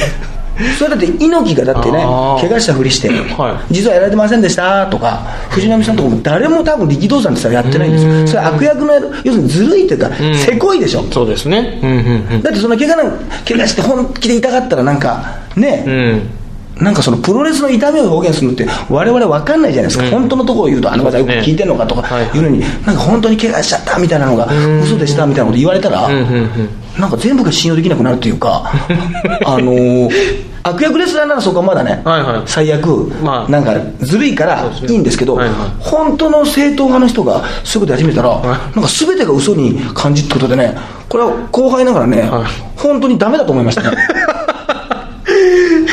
[0.77, 3.73] それだって猪木がだってね怪我したふりして、はい。
[3.73, 5.19] 実はやられてませんでしたとか
[5.49, 8.27] 藤波さんとかも誰も多分力道山でさやってないんですよ。
[8.27, 8.93] それ悪役の
[9.23, 10.35] 要するにずるいというか、ん。
[10.35, 11.01] せこいでしょ。
[11.01, 11.79] ーそうですね。
[11.83, 11.91] うん
[12.33, 15.93] うんだってその怪我なん怪我して本気で痛かったらなんかね、うん。
[15.93, 16.41] うん
[16.81, 20.11] なんかそのプロレスの痛みを表現するのって我々分かんないじゃないですか、うん。
[20.11, 21.41] 本当のところを言うとあの方よくね。
[21.45, 22.39] 聞いてんのかとかはい。
[22.39, 24.81] うのに、なんか本当に怪我しちゃったみたいなのがん。
[24.81, 26.69] 嘘でしたみたいなこと言われたら、うんうんうん。
[26.99, 28.71] なんか全部が信用できなくなるというか
[29.45, 32.47] あのー悪役レスラーならそこはまだね、はいはい。
[32.47, 33.49] 最悪、まあ。
[33.49, 35.55] なんかずるいからいいんですけど、はいはい。
[35.79, 38.43] 本当の正統派の人がそういうことやり始めたら、い。
[38.43, 40.75] なんか全てが嘘に感じってことでね
[41.09, 42.43] これは後輩ながらね、はい。
[42.77, 43.97] 本当にダメだと思いましたね。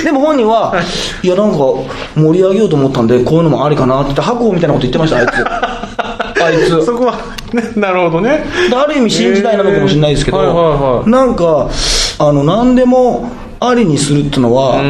[0.04, 0.74] でも本人は、
[1.22, 1.28] い。
[1.28, 1.58] や、なんか
[2.14, 5.30] 盛り上げようと思ったんで、こういうのもありかなって言って、白鵬みたいなこと言ってました、あいつ。
[6.44, 6.84] あいつ。
[6.84, 7.14] そこは
[7.52, 8.44] ねなるほどね。
[8.70, 11.10] である意味新時代なのかもしれないですけど、はいはいはい。
[11.10, 11.68] なんか、
[12.18, 14.82] あの、何でもありにするってのうは、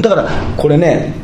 [0.00, 1.14] だから、これね、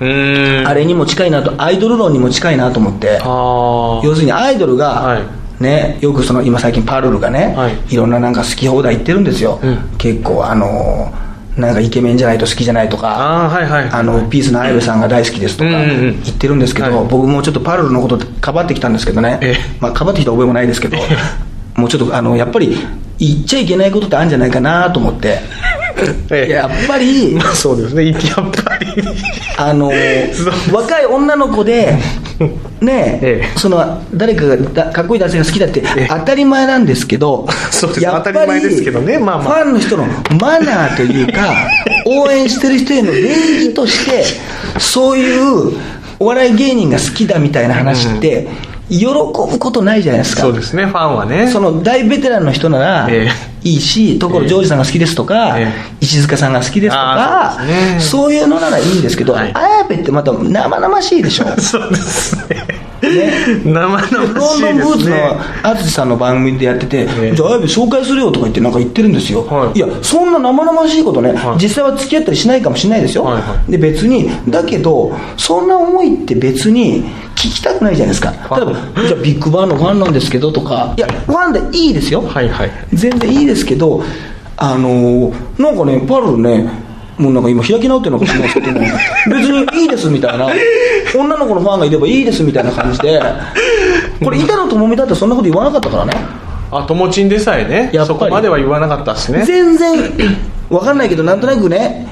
[0.00, 5.22] あれにも近いなと、アイドル論にも近いなと思って、あ要するにアイドルが、はい。
[5.60, 7.94] ね、よくその今最近パルルがね、はい。
[7.94, 9.78] い、ろんななんか好き放題言ってるんですよ、うん。
[9.96, 11.10] 結構あの
[11.56, 13.88] なんかイケメンじゃないと好きじゃないとかあーはいはい。
[13.90, 17.08] あのピースのアイルさんが大好きですとか言ってるんですけど、はい。
[17.08, 19.56] 僕もちょっとパルルのことかばってきたんですけどね、ええ。
[19.80, 20.98] まあ、かばってきた覚えもないですけど
[21.76, 22.76] もうちょっとあのやっぱり
[23.18, 25.38] 言っちゃいけないことってあるんじゃないかなと思って
[26.30, 26.50] ええ。
[26.50, 28.10] やっぱりまあそうですね。
[28.10, 28.20] やっ
[28.64, 28.86] ぱり。
[29.58, 29.90] あの
[30.72, 31.98] 若い女の子で、
[32.80, 36.08] ねええその誰かがだかっこいい男性が好きだってええ。
[36.08, 38.06] 当たり前なんですけど、そうです。
[38.06, 39.18] 当たり前ですけどね。
[39.18, 39.54] まあまあ。
[39.54, 40.06] ファンの人の
[40.38, 41.54] マナーというか、
[42.06, 44.24] 応援してる人への礼儀として、
[44.78, 45.72] そういう
[46.18, 48.48] お笑い芸人が好きだみたいな話って、
[48.88, 50.42] 喜ぶことないじゃないですか。
[50.42, 50.86] そうですね。
[50.86, 51.48] ファンはね。
[51.48, 53.28] その大ベテランの人ならえ
[53.62, 57.58] いいし、所ジョージさんが好きですとか、え石塚さんが好きですとか
[57.98, 59.52] そういうのならいいんですけど、はい。
[59.54, 61.46] 綾部ってまた生々しいでしょ。
[61.60, 62.86] そうですね。
[63.02, 63.30] ね。
[63.64, 65.16] 生々しいロンドンブーですね
[65.62, 69.78] ツの淳さんの番組でやってて、えじゃあ綾部紹介するよとか言ってなんか言ってるんですよ、はい。
[69.78, 71.62] やそんな生々しいことね、はい。
[71.62, 78.32] 実際は付き合ったりしないかもしれないですよ、はいはで別にだけどそんな思いって別に聞きたくないじゃないですか。
[78.56, 78.72] 例えば
[79.06, 80.94] じゃあビッグバンのファンなんですけどとか。
[80.96, 82.70] いやファンでいいですよ、はいはい。
[82.92, 84.02] 全然いいですけど
[84.56, 86.68] あのーなんかねパルルね
[87.18, 90.48] もうなんか今開き直ってるのかもしれないですけど、別にいいですみたいな
[91.18, 93.22] 女の子のファンがいればいいですみたいな感じで
[94.22, 96.12] これ板野友美だってそんなこと言わなかったからね。
[96.70, 97.90] あ友ちんでさえね。
[97.92, 98.18] やっぱり。
[98.18, 99.44] そこまでは言わなかったですね。
[99.44, 99.98] 全然
[100.68, 102.06] わかんないけどなんとなくね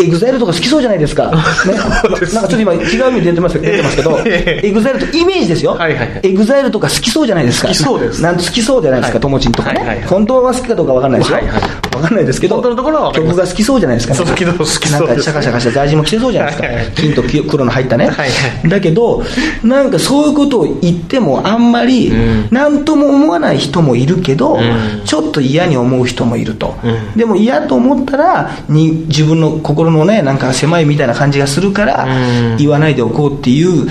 [0.00, 1.30] エグザイルとか好きそうじゃないですか、
[1.66, 4.66] ね、なんかちょっと今違う意味で出てます出てますけどええ。
[4.68, 6.20] エグザイルとイメージですよ、はいはいはい。
[6.22, 7.68] エグザイルとか好きそうじゃないですか。
[7.68, 8.22] 好きそうです。
[8.22, 9.40] なん好きそうじゃないですか、はい。
[9.40, 10.06] とかね、はいはいはい。
[10.06, 13.36] 本当は好きかどうかわかんないですよ、はいはいわかんないですけど本当のところはわかります。
[13.36, 18.24] 曲が好きそうじゃないですか、そう好きそうなんかシャカシャカしたジャージも着てそうじゃないですか、はいはい金と黒の入ったね、はいは
[18.64, 19.22] いだけど
[19.62, 32.56] なんかそういうことを言ってもあんまりうん何とも思わない人もいるけど、んちょっと嫌に思う人もいると、うんでも嫌と思ったらに自分の心のねなんか狭いみたいな感じがするから、うん。
[32.56, 33.88] 言わないでおこうっていう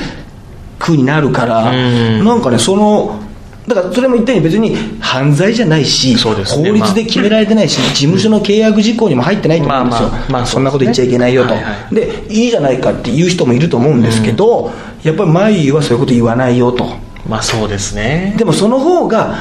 [0.77, 2.25] 風になるから、うん。
[2.25, 3.19] なんかねその
[3.67, 6.17] だからそれも言ったように別に犯罪じゃないし、ね。
[6.19, 11.95] 法律で決められてないし、事務所の契約事項にも入ってないと思うんですよ、まあまあまあそんなこと言っちゃいけないよと、はいはい。
[11.95, 14.71] でいいじゃないかって言う人もいると思うんですけど、
[15.03, 17.08] やっぱりマイはそういうこと言わないよと。
[17.29, 18.33] まあそうですね。
[18.37, 19.35] でもその方が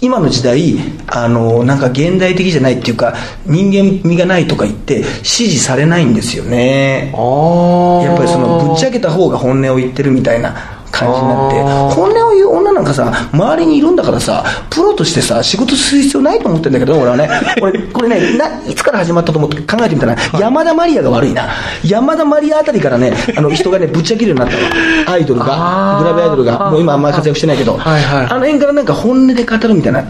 [0.00, 0.76] 今の時代
[1.08, 7.12] あのなんか現代的じゃないっていうか人間味がないとか言って支持されないんですよね。
[7.16, 17.28] ああやっぱりそのぶっちゃけた方が本音を言ってるみたいな感じになって本音を言う女なんかさ周りにいるんだからさプロとしてさ仕事する必要ないと思ってんだけど俺はね。
[17.60, 21.48] 俺これねないつから始まったと思って考えてみたら、山田マリアが悪いな。
[21.84, 25.12] 山田マリアあたりからねあの人がねぶっちゃけるようになったの。
[25.14, 26.70] アイドルがグラビアアイドルが。
[26.70, 28.26] もう今あんまり活躍してないけど、はいはい。
[28.28, 30.04] あの辺からなんか本音で語るみたいな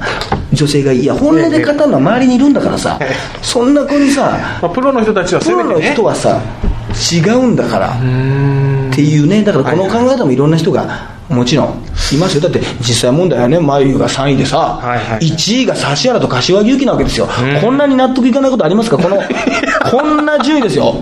[0.53, 2.99] 女性がいいいや本音で語るのは周りにいるんだからさ
[3.40, 5.92] そんな子にさまあ、プロの人たちはプロのせめてね。
[5.95, 6.38] 人はさ
[7.12, 7.95] 違うんだから
[8.93, 9.43] っていうね。
[9.43, 11.67] だからこの考え方もいろんな人がもちろん
[12.13, 12.43] いますよ。
[12.43, 17.27] だって実際問題はね眉が3位でさ、はいはい1位が指原と柏木由紀なわけですよ、
[17.63, 18.99] こんなに納得いかないことありますか？
[18.99, 19.17] この
[19.91, 20.93] こんな順位ですよ。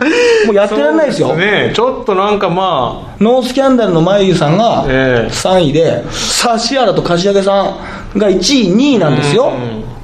[0.47, 1.35] もうやってられないですよ。
[1.75, 5.31] ちょっとなんかまノースキャンダルの眉さんがええ。
[5.33, 6.05] 3位で、
[6.63, 7.75] 指原と柏木さ
[8.15, 9.53] んが1位2位なんですよ、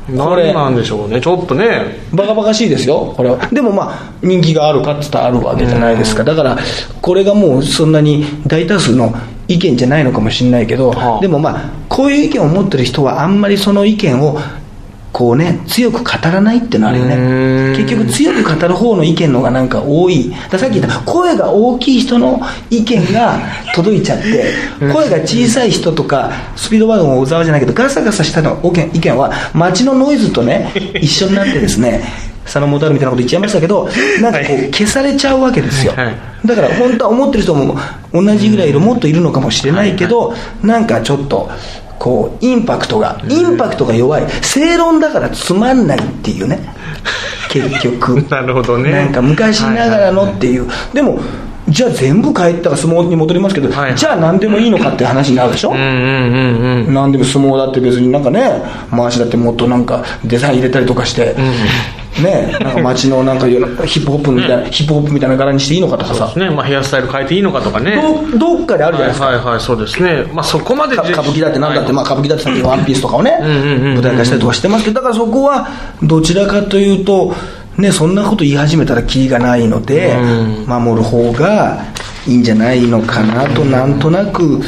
[0.08, 3.46] 何なんでしょうねちょっとねバカバカしいですよ、これは。
[3.48, 6.24] でもまあ、人気があるかって言ったらあるわけじゃないですか。
[6.24, 6.56] だから、
[7.02, 9.12] これがもうそんなに大多数の
[9.48, 14.38] 意見じゃないのかもしれないけど、はあでもまあ、こういう意見を持ってる人はあんまりその意見を、
[15.16, 17.72] こうね、強く語らないってのはあるよね。
[17.72, 20.30] ん結局強く語る方の意見の方がなんか多い。
[20.50, 23.38] ださっき言った声が大きい人の意見が
[23.74, 24.52] 届いちゃって、
[24.92, 32.04] 声が小さい人とか、スピードワゴンを小沢じゃないけど、ガサガサしたの意見意見は街のノイズとね、 一緒になってですね、
[32.44, 33.88] 佐野元春みたいなこと言っちゃいましたけど、
[34.20, 35.94] なんかこう消されちゃうわけですよ。
[35.96, 37.76] はいだから本当は思ってる人も
[38.12, 41.50] 同じぐらいいる、もっといるのかもしれないけど、なんかちょっと、
[42.06, 44.22] こう、インパクトが、インパクトが弱い。
[44.40, 46.60] 正論だからつまんないっていうね。
[47.50, 48.24] 結局。
[48.30, 50.68] なるほどねなんか昔ながらのっていう。
[50.94, 51.18] でも、
[51.68, 61.34] じゃあ全部帰ったら相撲に戻りますけど、はいはいじゃあ何でもいいのかって話になるでしょ、うんうんうんうん何でも相撲だって別になんかね回しだってもっとなんかデザイン入れたりとかして、
[62.22, 66.32] ねなんか街のなんかよヒップホップみたいな、ヒップホップみたいな柄にしていいのかとかさ。
[66.36, 66.50] ね。
[66.50, 68.00] まあ、ヘアスタイル変えていいのかとかね。
[68.32, 70.24] どどっかであるじゃないですか、はいはいはいそうですね。
[70.32, 71.92] まあそこまでか歌舞伎だってなんだって、はい。
[71.94, 75.68] まあ歌舞伎だってさっきのワンピースとかをね舞台化したりとかしてますけどだからそこは
[76.02, 77.34] どちらかというと
[77.78, 80.16] ねそんなこと言い始めたらキリがないので
[80.66, 81.84] 守る方が
[82.26, 84.60] いいんじゃないのかなとなんとなく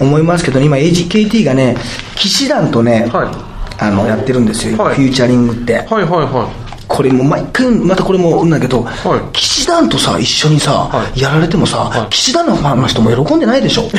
[0.00, 1.76] 思いますけど今 AGKT がね
[2.16, 3.46] 騎士団とね、はい。
[3.78, 4.94] あのやってるんですよ、はい。
[4.94, 9.32] フューチャリングって、はいはいはこれもう毎回またこれもうんだけど、はい。
[9.32, 12.10] 騎士団とさ一緒にさ、はやられてもさ、はい。
[12.10, 13.82] 騎士団のファンの人も喜んでないでしょ？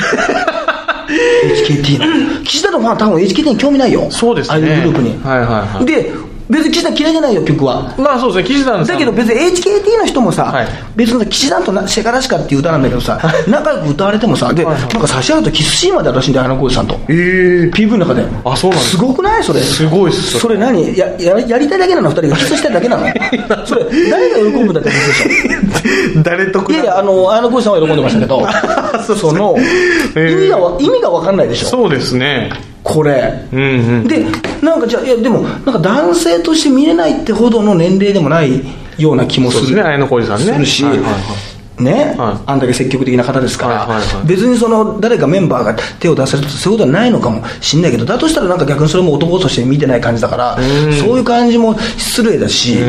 [1.07, 1.99] HKT
[2.39, 2.43] の。
[2.43, 4.09] 騎士団のファンは多分 HKT に興味ないよ。
[4.11, 4.55] そうですね。
[4.55, 5.47] アイドルグループに、はいはい
[5.77, 5.85] はい。
[5.85, 6.11] で
[6.49, 7.93] 別に騎士団嫌いじゃないよ曲は。
[7.97, 8.85] まあそうですね岸田さん。
[8.85, 10.67] だけど別に HKT の人もさ、はい。
[10.95, 14.81] 別に騎士団となシェカラシカっていう歌なんだけどさ、 仲良く歌われてもさ、で、はいはい。
[14.83, 16.95] なんか指原とキスシーンまであるらしいんだよ、あの浩二さんと。
[17.09, 17.13] え。
[17.13, 17.15] え
[17.73, 18.23] PV の中で。
[18.45, 19.43] あそうなんですすごくない？
[19.43, 19.59] それ。
[19.59, 20.57] すごいっすそれ。
[20.57, 20.97] 何？
[20.97, 22.09] やややりたいだけなの？
[22.09, 23.05] 二人がキスしたいだけなの？
[23.67, 26.21] それ、誰が喜ぶんだって話でしょ？
[26.23, 28.47] 誰得いやいや、あの、あの浩二さんは喜んでましたけど、
[29.15, 29.55] その、
[30.15, 31.67] えー意味がわ、意味がわかんないでしょ？
[31.67, 32.49] そうですね
[32.87, 33.45] これ。
[33.51, 33.63] うんう
[34.03, 34.07] ん。
[34.07, 34.25] で、
[34.61, 38.63] なんかじゃあ、いや、でも、なんか男性として見れないってほどの年齢でもない
[38.97, 39.67] ような気もする。
[39.67, 40.53] すね綾小路さんね。
[40.53, 41.13] するし、はいはいは
[41.79, 42.43] ね、はい。
[42.45, 44.25] あんだけ積極的な方ですから、はいはいはい。
[44.25, 50.57] 別にその誰かメンバーが手を出されるとそういうことはないのかもしれないけど、だとしたらなんか逆にそれも男として見てない感じだから、
[50.99, 52.79] そういう感じも失礼だし、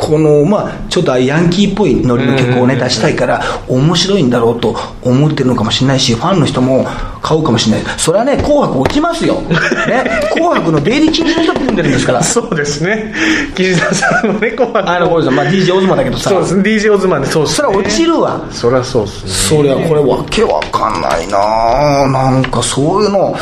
[0.00, 6.86] この、まあ、ちょっとヤンキーっぽいノリの曲をね、出したいから、面白いんだろうと思ってるのかもしれないし、ファンの人も
[7.20, 7.98] 買うかもしれない。
[7.98, 9.34] それはね、紅白落ちますよ。
[9.42, 12.22] ね、 紅白の出入り禁止の人が組んでるんですから。
[12.22, 13.12] そうですね。
[13.54, 16.62] 岸田さんのね紅白あの、これさ、まあ、DJ オズマだけどさ、そうですね。
[16.62, 18.40] DJ オズマンでそうそれは落ちるわ。
[18.50, 19.30] そりゃそうですね。
[19.30, 23.36] そりゃこれわけわかんないななんかそういうの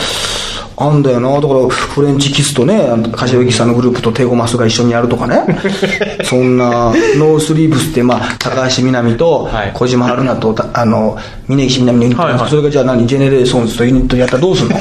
[0.80, 1.32] あんだよな。
[1.40, 5.44] だからフレンチキスとね柏木さんのグループとテゴマスが一緒にやるとかね。
[6.24, 9.70] そんなノースリーブスって、まあ、高橋みなみとはい。
[9.74, 11.16] 小島春菜とたあの
[11.48, 12.22] 峯岸みなみのユニット。
[12.24, 12.50] はいはい。
[12.50, 13.06] それがじゃあ何？
[13.06, 14.76] ジェネレーションズとユニットやったらどうすんの？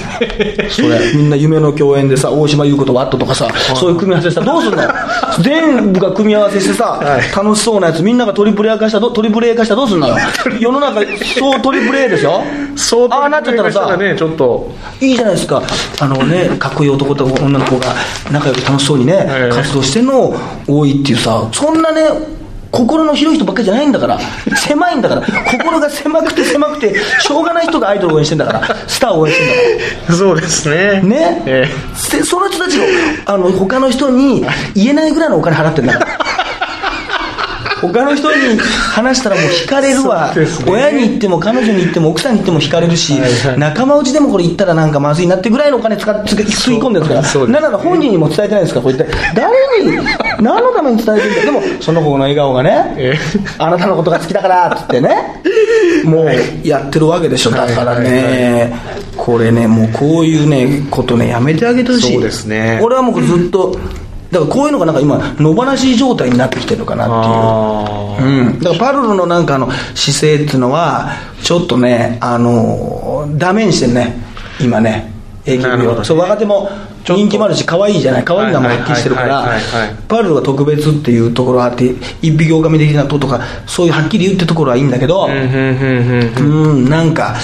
[0.69, 0.87] それ。
[1.15, 4.83] みんな夢の共演でさ大島優子とワットとかさそういう組み合わせしたらどうすんの？
[5.41, 7.35] 全部が組み合わせしてさ、はい。
[7.35, 10.15] 楽しそうなやつみんながトリプル A 化したトリプル A 化したらどうすんのよ？
[10.59, 11.01] 世の中
[11.39, 12.43] そうトリプル A でしょ？
[12.75, 14.71] 相当ああなっちゃったらさねちょっと。
[15.01, 15.61] いいじゃないですか
[15.99, 17.95] あのねかっこいい男と女の子が
[18.31, 19.55] 仲良く楽しそうにね、ええ。
[19.55, 20.33] 活動してんの
[20.67, 22.37] 多いっていうさそんなね
[22.71, 24.19] 心の広い人ばっかりじゃないんだから
[24.55, 30.15] 狭いんだから心が狭くて狭くてしょうがない人がアイドルを応援してんだからスターを応援してんだから。
[30.15, 31.01] そうですね。
[31.01, 31.65] ね、え。
[32.11, 32.83] でその人たちを
[33.25, 34.45] あの他の人に
[34.75, 36.26] 言えないぐらいのお金払ってんだから
[37.91, 40.47] 他の人に話したらもう惹かれるわ、ね。
[40.67, 43.59] 親に言っても彼女に言っても奥さんに言っても惹かれるし、はいはい。
[43.59, 48.79] 仲間内でもこれ言ったらなんかまずいなってぐらいのお金使って吸い込んでるから、なら本人にも伝えてないんですか？
[48.79, 49.97] ら、こう言って、誰に、
[50.41, 51.59] 何のために伝えてるんだ？
[51.61, 53.15] でも、その子の笑顔がね、え
[53.57, 55.41] あなたのことが好きだからっつってね、
[56.03, 58.73] もうやってるわけでしょ、だからね、
[59.15, 62.13] これね、もうこういうね、ことね、やめてあげてほしい。
[62.13, 62.79] そうですね。
[62.83, 63.77] 俺はもうずっと、
[64.31, 67.21] だからこういうのがなんか今、野放し状態になってきてるのかなっていう。
[67.33, 71.11] あうん、だからパルルのなんかあの姿勢っていうのは、
[71.41, 74.15] ちょっとね、あのダメにしてるね、
[74.59, 75.11] 今ね、
[75.85, 76.05] ほどね。
[76.05, 76.69] そう若手も
[77.15, 79.51] 人気もあるし、可愛いじゃない、可愛いのもはっきりしてるから
[80.07, 87.35] パルルは特別っていうところがあって、一匹狼的なととか、そういうはっきり言ってるところはいいんだけど、ーうんなんか、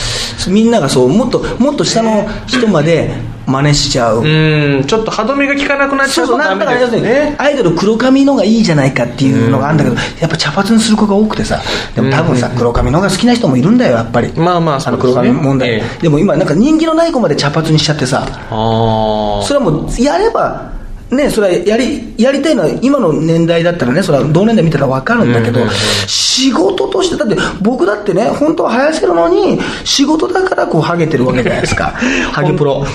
[0.47, 3.11] みんながそう、もっともっと下の人まで
[3.45, 4.23] 真似しちゃう。
[4.23, 11.61] うんちょっと歯止めが効かなくなっちそうそう、ゃうとダなんだからメです要するにねアイドル黒髪のがいいじゃないかっていうのがあるんだけど、やっぱ茶髪にする子が多くてさ、
[11.95, 14.31] でも多分さ、黒髪のが好きな人もいるんだよ、やっぱり。
[14.33, 15.13] まあまあそうですね。
[15.13, 16.01] 黒髪問題、ええ。
[16.01, 20.71] でも今、なんか人気のない子まで茶髪にしちゃってさ、ああそれはもう、やれば、
[21.11, 25.59] ね、それはやりやりたいのは、今の年代だったらね、それは同年代見たら分かるんだけど、
[26.07, 31.93] 仕事として、だって僕だってね、本当は生やせるのに、仕事だからこう、ハゲてるわけじゃないですか、
[32.33, 32.81] ハゲプロ。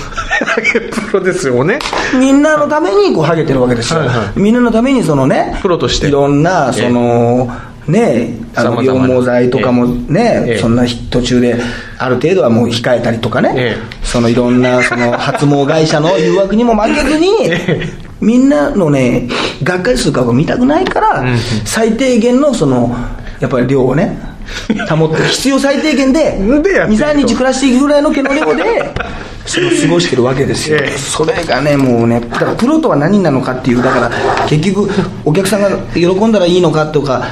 [0.45, 1.79] ハゲプロですよね。
[2.19, 4.17] みんなのためにこうハゲてるわけですよ、はいはい。
[4.35, 6.07] みんなのためにそのね、プロとして。
[6.07, 7.49] いろんな、その、
[7.89, 10.57] ね、あの羊毛剤とかもね、ええ。
[10.59, 11.55] そんな途中で
[11.97, 14.05] ある程度はもう控えたりとかね、ええ。
[14.05, 17.89] そのいろんなその 発毛会社の誘惑にも負けずに、え
[18.21, 19.27] みんなのね、
[19.63, 22.95] がっかりする顔が見たくないから、うん最低限のその、
[23.39, 24.17] やっぱり量をね、
[24.89, 26.19] 保って、必要最低限で、
[26.61, 28.63] でやって2、いくと3日暮らしていくぐらいの毛の量で、
[29.45, 30.77] その過ごしてるわけですよ。
[30.79, 30.97] ええ。
[30.97, 34.11] それがね、もうね、だからプロとは何なのかっていう、だから
[34.47, 34.89] 結局、
[35.25, 37.25] お客さんが喜んだらいいのかとか、ね、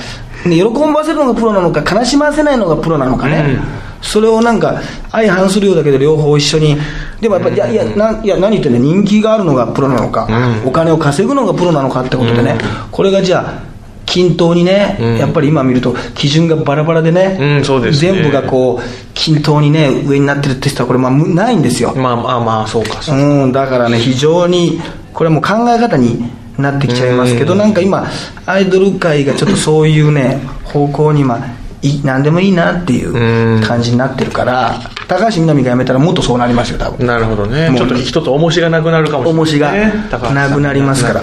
[0.44, 0.64] 喜
[0.94, 3.44] ばせるのがプロなのか、悲しませないのがプロなのかね。
[3.48, 3.88] うん。
[4.02, 4.80] それをなんか
[5.12, 6.78] 相反するようだけど両方一緒に。
[7.20, 10.68] でもやっぱりいやいやないや何言ってんの人気があるのがプロなのか、うん。
[10.68, 12.58] お金を稼ぐのがプロなのかってことでね、
[12.92, 15.18] これがじゃあ均等にね、うん。
[15.18, 17.92] やっぱり今見ると基準がバラバラでね,、ですね。
[17.92, 18.84] 全部がこう
[19.14, 24.80] 均等にね上になってるって人はこれまあむないんですよ、まあまあまあそうかそううん、だからね、非常に、
[25.14, 28.08] これはもう考え方になってきちゃいますけど、なんか今、
[28.45, 31.39] アイドル界がちょっとそういうね、方向に今、
[31.84, 33.62] い何でもいいなっていううん。
[33.62, 37.05] 感じになってるから、高橋みなみが辞めたらもっとそうなりますよ、多分。
[37.05, 37.70] なるほどね。
[37.70, 37.78] もう。
[37.78, 41.22] ちょっと一つ重しがなくなるかもしれない重しがなくなりますから、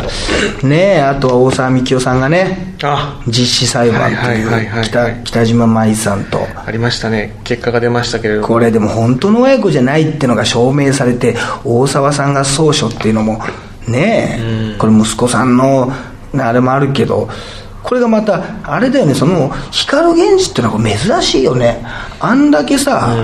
[0.62, 3.20] ねえ、あとは大沢みきおさんがね、あ。
[3.26, 6.46] 実施裁判とはいう北北島舞さんと。
[6.64, 7.34] ありましたね。
[7.44, 8.46] 結果が出ましたけれども。
[8.46, 13.42] これでも本当の親子じゃないってのが証明されて大沢さんが総書っていうのも
[13.88, 14.76] ねえ。
[14.78, 15.92] これ息子さんの
[16.38, 17.28] あれもあるけど
[17.82, 21.84] これがまたあれだよねその光源氏ってのは珍しいよね。
[22.18, 23.14] あんだけさ、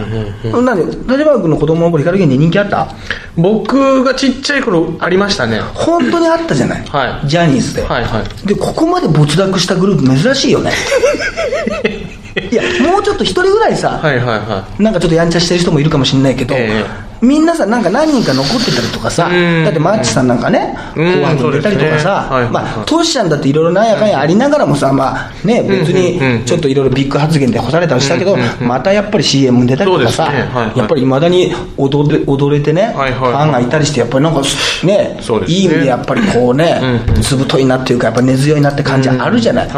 [0.44, 2.88] なんで立花君の子供の頃光源氏人気あった？
[3.36, 5.60] 僕がちっちゃい頃ありましたね。
[5.60, 7.26] 本当にあったじゃない、はい。
[7.28, 8.46] ジャニーズで、はいはい。
[8.46, 10.72] でここまで没落したグループ珍しいよね。
[12.52, 16.84] いやもうちょっと一人ぐらいさ、はいはいはなんかちょっとやんちゃしてる人もいるかもしれないけど、え
[17.20, 19.64] みんなさ、なんか何人か残ってたりとかさ、うん。
[19.64, 21.12] だってマッチさんなんかね、うん。
[21.12, 30.32] 紅白に出たりとかさ、まあ、トシちゃんだっていろいろなんやかんやありながらもさ、まあね、別にちょっといろいろビッグ発言で干されたりしたけど、またやっぱり CM に出たりとかさ、
[30.74, 34.42] やっぱりいまだに踊れ踊れてね、ファンがいたりして、やっぱりなんか
[34.84, 36.80] ね、いい意味でやっぱりこうね、
[37.20, 39.68] ずぶといなっていうか、やっぱ根強いなって感じあるじゃない。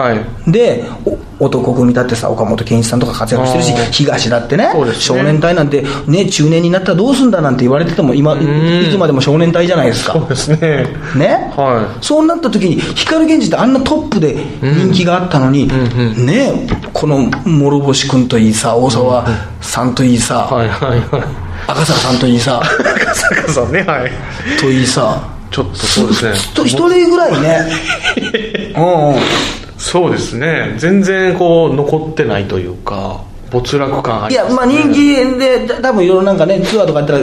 [0.50, 8.82] で、お男組だってさ、岡本健一さんとか活躍してるし東だってね少年隊なんて、ね、中年になったらどうすんだなんて言われてても、今、いん。
[8.86, 10.12] いつまでも少年隊じゃないですか。
[10.12, 10.28] そう。
[10.28, 10.86] ですね。
[11.16, 19.26] ね、はそうなった時に、光源氏ってあんなトップで人気があったのに、んね、この諸星君といいさ、大沢
[19.60, 21.22] さんといいさ、はいはいはい。
[21.66, 24.10] 赤坂さんといいさ、赤坂さんねはい。
[24.60, 26.34] といいさ、ちょっとそうですね。
[26.54, 27.66] と一人ぐらいね、
[28.76, 29.16] うんうん。
[29.78, 30.74] そうですね。
[30.78, 33.20] 全然こう残ってないというか
[33.52, 37.20] 没落感あいや、りますまあ人気で、多分いろいろなんかね、ツアーとかやったら、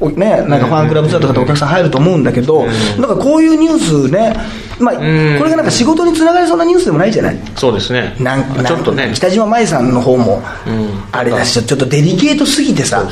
[0.00, 4.34] ね、なんかファンクラブツアーとかでお客さん入ると思うんだけど、なんかこういうニュースね、
[4.80, 5.04] まあ、こん。
[5.04, 7.38] れがなんか仕事につながりそうなニュースでもないじゃない？
[7.54, 8.16] そうですね。
[8.18, 9.12] なんちょっとね。
[9.14, 13.06] 北島舞さんの方もうん、あれだし、ちょっとデリケートすぎてさ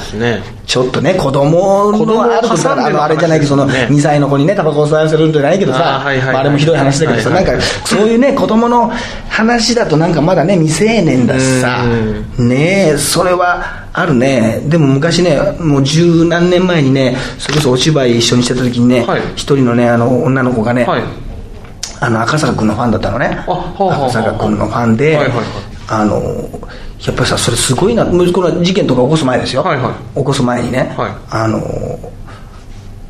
[0.67, 7.53] ちょっとね、子供子供をのあると挟んでのあのあれじゃないけど、その話ですね2歳の子にね、タバコを吸わせるんじゃないけどさ、あれもひどい話だけどさ、ないんか
[7.85, 8.91] そういうね、子供の
[9.29, 11.85] 話だとなんかまだね、未成年だしさ、
[12.39, 14.63] ねえ、それはあるね。
[14.67, 19.21] でも昔ね、もう十何年前にね、それこそお芝居一緒にしてた時にね、はい。
[19.35, 21.03] 一人のね、あの女の子がね、はい。
[22.01, 23.45] あの赤坂君のファンだったのね。
[23.47, 24.07] あはあはあはあ。
[24.07, 25.45] 赤坂君のファンで、はいはいはい。
[25.89, 26.15] あの
[27.05, 28.05] やっぱりさそれすごいな。
[28.05, 30.19] もうこの事件とか起こす前ですよ、はいはい。
[30.19, 31.13] 起こす前にね、はい。
[31.31, 31.61] あの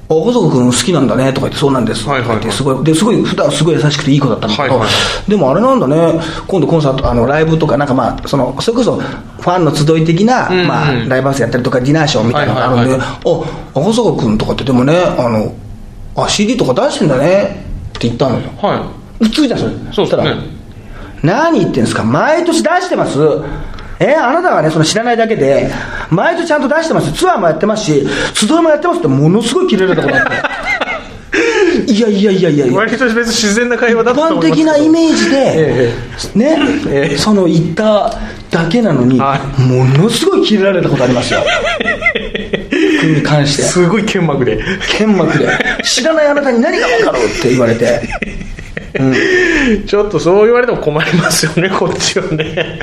[0.08, 2.56] あ赤坂君好きなんだねとか言ってそうなんですとか言ってはいはいはい。
[2.56, 4.86] すごいですごい普段すごい優しくていい子だったんだけど、はいは
[5.26, 5.30] い。
[5.30, 6.20] でもあれなんだね。
[6.46, 10.66] 今度コンサートあのライブとかなんかまあそのそれこそファンの集い的な、うんうん。
[10.66, 13.08] まあ、ライブハウスやったりとかディナーショーみたいなのがあるんで、はいはい。
[13.74, 15.54] あ赤坂君とかってでもねあの
[16.16, 17.64] あ CD とか出してんだね。
[17.90, 18.48] って言ったのよ。
[18.58, 19.72] は普通じゃんそれ。
[19.92, 20.36] そしたら
[21.22, 22.02] 何言ってんですか。
[22.02, 23.18] 毎年出してます
[24.02, 25.70] えあなたがねその知らないだけで
[26.10, 30.62] 毎年ちゃんと出してますツアーもやってますし集いもやってますってものすごいキレられたことあって。
[31.86, 32.78] いやいやいやいやいいや。
[32.78, 35.94] 割と別に自然な会話だ一般ったと思います的なイメージで、え
[36.34, 37.18] ね、ええ。
[37.18, 38.18] その言った
[38.50, 41.40] だけなのに、はものすごいキレられたことありますよ。
[43.00, 43.62] 君に関して。
[43.62, 44.62] すごい剣幕で。
[44.98, 45.48] 剣幕で。
[45.82, 48.02] 知らないあなたに何が分かるって言われて
[49.86, 52.78] ちょっとそう言われても困りますよね こっちはね。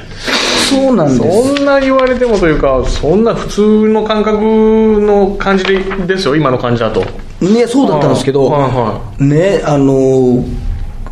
[0.69, 1.55] そうなんです。
[1.55, 7.03] そんな言われてもというかそんな普通の感覚の感じでですよ今の感じだと。
[7.41, 10.43] ねそうだったんですけど、はいはねあのー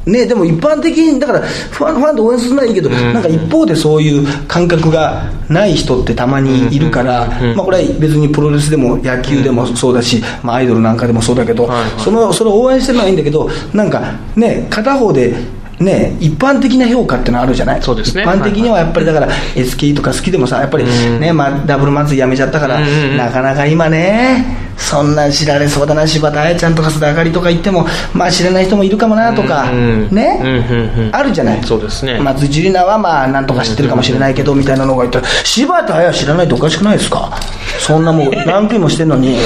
[0.08, 12.00] ね、でも一般的にだからファンファンで応援するのはいいけど、なんか一方でそういう感覚がない人ってたまにいるから、まあ、これは別にプロレスでも野球でもそうだし、まあ、アイドルなんかでもそうだけど、はいはい。
[12.00, 15.36] そのそれを応援してるのはいいんだけどなんかね片方で
[15.80, 17.82] ね、一般的な評価ってのはあるじゃない？
[17.84, 18.24] そうですね。
[18.24, 20.86] 一般的にはやっぱりだから SK とか好きでもさやっぱり
[21.20, 23.18] ね、まあ、ダブル祭りやめちゃったから、うんうんうん。
[23.18, 31.64] なかなか今ねそんなん知られそうだな柴田彩ちゃんとか須田あかりとか言ってもまあ知らない人もいるかもなとか、ね、うんうんうんあるじゃない？
[31.64, 32.20] そうですね。
[32.20, 37.38] 松井樹里奈はまあなんとか知ってるかもしれないけどみたいなのが言ったら柴田彩知らないとおかしくないですか？
[37.80, 39.38] そんなもう何組もしてんのに。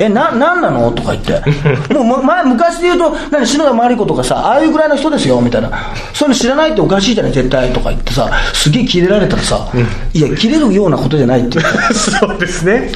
[0.00, 0.90] えななんなの？
[0.92, 1.42] とか言って。
[1.94, 5.70] もうま前昔で言うと何篠田麻里子とかさああいうぐらいの人ですよみたいな。
[6.14, 7.32] そういうの知らないっておかしいじゃない？
[7.32, 9.68] 絶対とか言ってさすげえキレられたらさ、
[10.12, 11.64] いやキレるようなことじゃないっていう。
[11.94, 12.90] そうですね。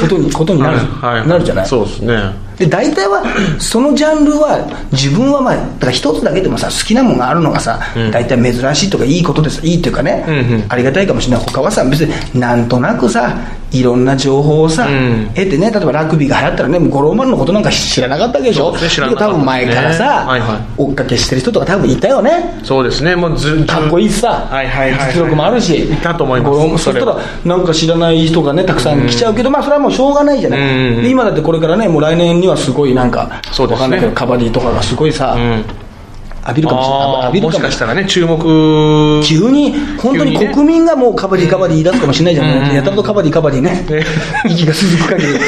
[0.00, 1.66] ことにことになる,、はいはいなるじゃない。
[1.66, 2.47] そうですね。
[2.58, 3.22] で大体は
[3.58, 7.80] そのジャンルは自分はまあだから一つだけでもさ好きなものがあるのがさ、
[8.12, 9.64] 大体珍しいとかいいことです。
[9.66, 10.64] いいっていうかね、うんうん。
[10.68, 11.46] ありがたいかもしれない。
[11.46, 13.36] 他はさ別になんとなくさ
[13.70, 15.26] いろんな情報をさ、うん。
[15.34, 18.72] 得てね例えばラグビーが流行ったらね五郎丸のことなんか知らなかったわけでしょ？
[18.72, 20.58] ね知らなかった多分前からさ、はいはい。
[20.76, 22.60] 追っかけしてる人とか多分いたよね。
[22.64, 24.98] そうですねもうずかっこいいしさ、はいはいはい。
[24.98, 31.02] はい実力もあるし、いたと思いますそしたらなんか知らない人がね、たくさん来ちゃうけど、まあ、それはもうしょうがないじゃない、うん。
[31.02, 33.82] で今だってこれからね、もう来年にはすごいなんか、そうですね。
[33.82, 35.64] わかんないけど、カバディとかがすごいさ、うん
[36.42, 43.84] 浴びるかもしれない、浴びるかもしたらね注目急に、本当に国民がもうカバディ、カバディ言い出すかもしれないじゃない、やたらとカバディ、カバディね、
[44.46, 45.38] 息が続く限り、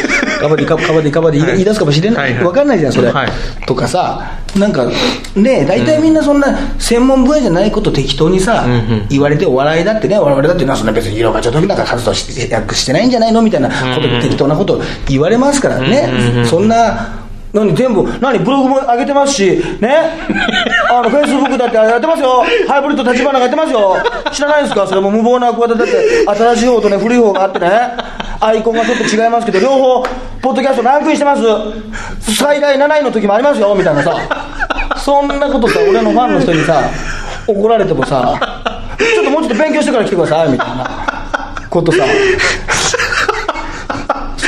[0.41, 3.12] カバディ、カバディ、カバディ言い出すかもしれない、はいはいわかんないじゃん、それ、
[3.66, 4.86] とかさ、なんか、
[5.36, 8.66] ね、大体みんなそんな専門分野じゃないこと適当にさ、
[9.09, 17.19] 言われて、お笑いだってね、我々だって、そんな別に色がちょっとなんか活動して訳してないんじゃないのみたいなことで適当なこと言われますからね、そんな。
[17.53, 19.96] 何全部、何ブログも上げてますし、ね、
[20.88, 23.96] あのフェイスブックだってやってますよ、ハイブリッド立花がやってますよ、
[24.32, 27.68] 知らないですか、それも無謀な企てだって、新しい方とね、古い方があってね、
[28.40, 30.05] アイコンがちょっと違いますけど、両方、
[30.40, 31.42] ポッドキャストランクインしてます、
[32.36, 34.14] 最大7位の時もありますよみたいなさ、
[34.96, 36.82] そんなことさ、俺のファンの人にさ、
[37.48, 38.38] 怒られてもさ、
[38.96, 40.88] ちょっともうちょっと勉強してから来てくださいみたいな
[41.68, 42.05] ことさ。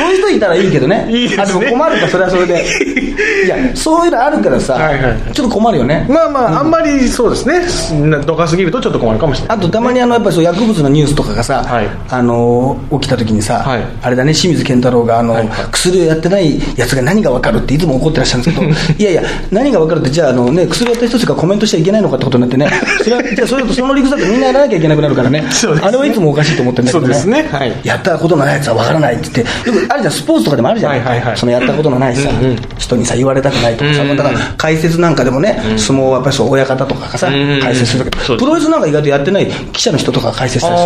[0.02, 1.06] そういう人いたらいいけどね。
[1.10, 1.42] いいですね。
[1.42, 2.64] あ、でも困るか、それはそれで。
[3.44, 5.32] いや、そういうのあるからさ、はいはい。
[5.32, 6.06] ちょっと困るよね。
[6.08, 7.62] まあまあ、あんまりそうですね。
[8.08, 9.58] などかすぎるとちょっと困るかもしれない。
[9.58, 11.88] あとたまにあのやっぱりそう薬物のニュースとかがさ、はい。
[12.08, 13.82] あの起きた時にさ、はい。
[14.02, 15.66] あれだね清水健太郎があの、はいはい。
[15.70, 18.72] 薬をやってないやつが何が分かるっていつも怒ってらっしゃるんですけど。
[18.98, 22.68] いやいや何が分かるってじゃああの、ね、薬をやった人しかコメントしちゃいけないのかってことになってね
[23.02, 25.42] それはじゃあそれだとその理屈だとみんなやらなきゃいけなくなるからね。
[25.42, 25.80] ね。
[25.82, 27.14] あれはいつもおかしいと思ってるんだけどね。
[27.14, 27.48] そうですね。
[27.50, 27.80] はい。
[27.84, 29.70] やったことのないやつは分からないって言って。
[29.70, 31.36] よくあるじゃんスポーツとかでもあるじゃん、はいはいはい。
[31.36, 32.56] そのやったことのないさ、うんうん。
[32.78, 33.94] 人にさ言われたくないとか。
[33.94, 34.16] さ、うんうん。
[34.16, 40.80] だから解説なんかでもね、相撲はやっぱりそう親方とかがさ、うんうん解説するけど、プロレスなんか意外とやってない記者の人とかが解説したり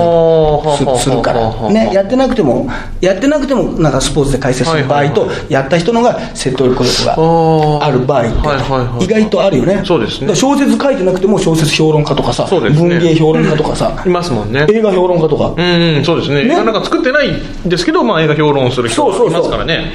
[0.77, 1.41] するすするから。
[1.41, 2.69] ははははねやってなくても
[3.01, 7.83] やってなくてもなんかスポーツで解説する場合と、はいはいやった人のが説得力がー。
[7.83, 9.05] ある場合って、はいはいはい。
[9.05, 9.83] 意外とあるよね。
[9.85, 10.35] そうですね。
[10.35, 12.71] 小説書いてなくても小説評論家とかさ、ね。
[12.71, 14.67] 文芸評論家とかさいますもんね。
[14.69, 16.45] 映画評論家とか、うんうんそうですね。
[16.45, 16.55] ね。
[16.55, 19.31] なんか作ってないんですけど、まあ、映画評論する人そうそうそう。
[19.31, 19.93] がいますからね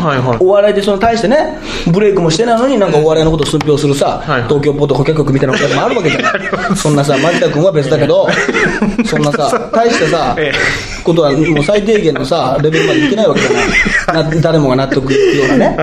[0.00, 0.38] はいはい。
[0.40, 1.58] お笑いでその対してね
[1.92, 6.32] ブレイクもしてないのになんかお笑いのことを寸評するさ、はい東京ポッド顧客局みたいなこともあるわけじゃない
[6.76, 8.28] そんなさ牧田君は別だけど
[9.04, 10.52] そんなさ大してさ、え
[11.02, 13.50] ことはもう最低限のさレベルまでいってないわけじゃ
[14.12, 14.24] ない。
[14.34, 15.76] な誰もが納得いくようなね。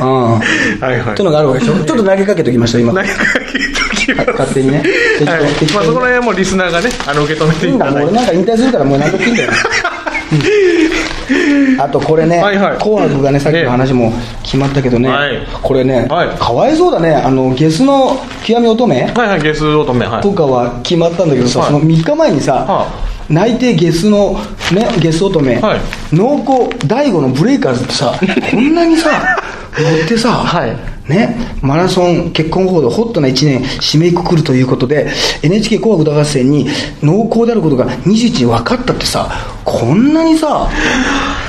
[0.00, 0.32] うん。
[0.32, 0.40] は
[0.80, 1.00] いはい。
[1.00, 1.74] っていうのがあるわけでしょ。
[1.74, 2.92] ちょっと投げかけておきました今。
[2.92, 3.14] 投げか
[3.52, 4.30] けときます。
[4.32, 4.82] 勝手にね。
[5.18, 5.72] 適当はい適当に。
[5.74, 8.02] まあ、そこら辺はもうリスナーがねあの受け止めていいんだいただ。
[8.02, 9.50] いて俺なんか引退するからもう何とっていいんだよ、
[9.84, 9.89] うん
[11.78, 14.12] あとこれねはいはい「紅白」がねさっきの話も
[14.42, 15.38] 決まったけどね、はい。
[15.62, 16.28] これね、はい。
[16.28, 17.14] かわいそうだね。
[17.14, 20.22] あのゲスの極み乙女はいはいゲス乙女はい。
[20.22, 21.68] とかは決まったんだけどさ、はい。
[21.68, 22.86] その3日前にさ、は
[23.30, 24.38] 内定ゲスの、
[24.72, 25.80] ね、ゲス乙女、はい。
[26.12, 28.18] 濃厚第5のブレイカーズってさ
[28.50, 29.08] こんなにさ
[29.78, 30.76] 乗ってさ、はい。
[31.08, 35.08] ね、マラソン結婚報道ホットな1年締めくくるということで
[35.42, 36.68] NHK 紅白歌合戦に
[37.02, 39.28] 濃厚であることが21日分かったってさ
[39.64, 40.68] こんなにさ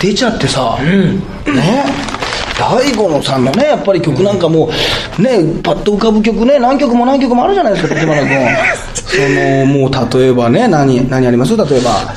[0.02, 2.12] 出ちゃってさ、ね
[2.62, 4.70] 大五野さんのねやっぱり曲なんかも
[5.20, 8.30] うねパッと浮かぶ曲ね何曲も何曲もあるじゃないですか立花君。
[9.12, 11.58] そのもう例えばね何何あります？
[11.58, 12.14] 例えば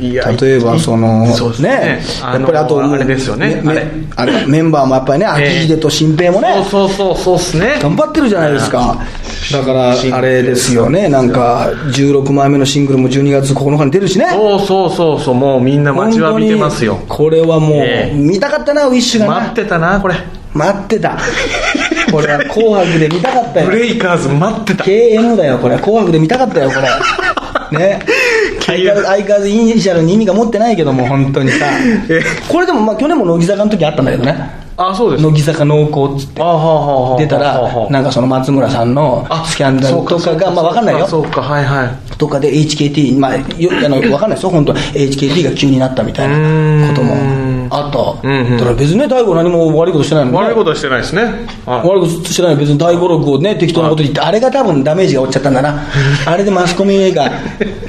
[0.00, 2.00] 例えばそのそうですね。
[2.22, 3.62] やっぱりあとあれですよね
[4.16, 4.46] あれ。
[4.46, 7.78] メンバーもやっぱりね秋秀と新平もね、そうそうそうそうっすね。
[7.82, 8.96] 頑張ってるじゃないですか。
[9.52, 14.26] だからあれですよねなんか16枚目のシングルも12月9日に出るしね。
[14.32, 16.98] そうそうそうそうもうみんな待ちわびてますよ。
[17.06, 18.16] これはもう、ええ。
[18.16, 19.34] 見たかったなウィッシュがな。
[19.40, 20.14] 待ってたなこれ。
[20.54, 21.16] 待ってた。
[22.10, 23.66] これは「紅白」で見たかったよ。
[23.66, 24.84] ブレイカーズ待ってた。
[24.84, 26.88] KM だよこれ「紅白」で見たかったよこれ。
[27.78, 28.00] ね。
[28.66, 31.66] 相変わらず相変わらずイニシャルに意味が持ってないけども本当にさ。
[32.08, 32.22] え。
[32.48, 34.60] これでもまあ去年も乃木坂の時あったんだけどね。
[34.76, 35.22] あそうです。
[35.22, 36.42] 乃木坂濃厚っつって。
[37.22, 41.06] 出たらなんかその松村さんのスキャンダルとかがまあ分かんないよ。
[41.06, 42.16] そうかはいはい。
[42.16, 44.72] とかで HKT、まあ、よあの分かんないですよ、本当。
[44.72, 47.14] HKT が急になったみたいなことも
[47.70, 48.28] あった。
[48.28, 48.58] うんうん。
[48.58, 50.42] だから別にね、大悟何も悪いことしてないのにね。
[50.44, 51.22] 悪いことはしてないですね。
[51.22, 54.30] はい悪いことしてない別に大五録をね、適当なこと言って、あ。
[54.30, 55.82] れが多分ダメージが負っちゃったんだな。
[56.26, 57.30] あれでマスコミが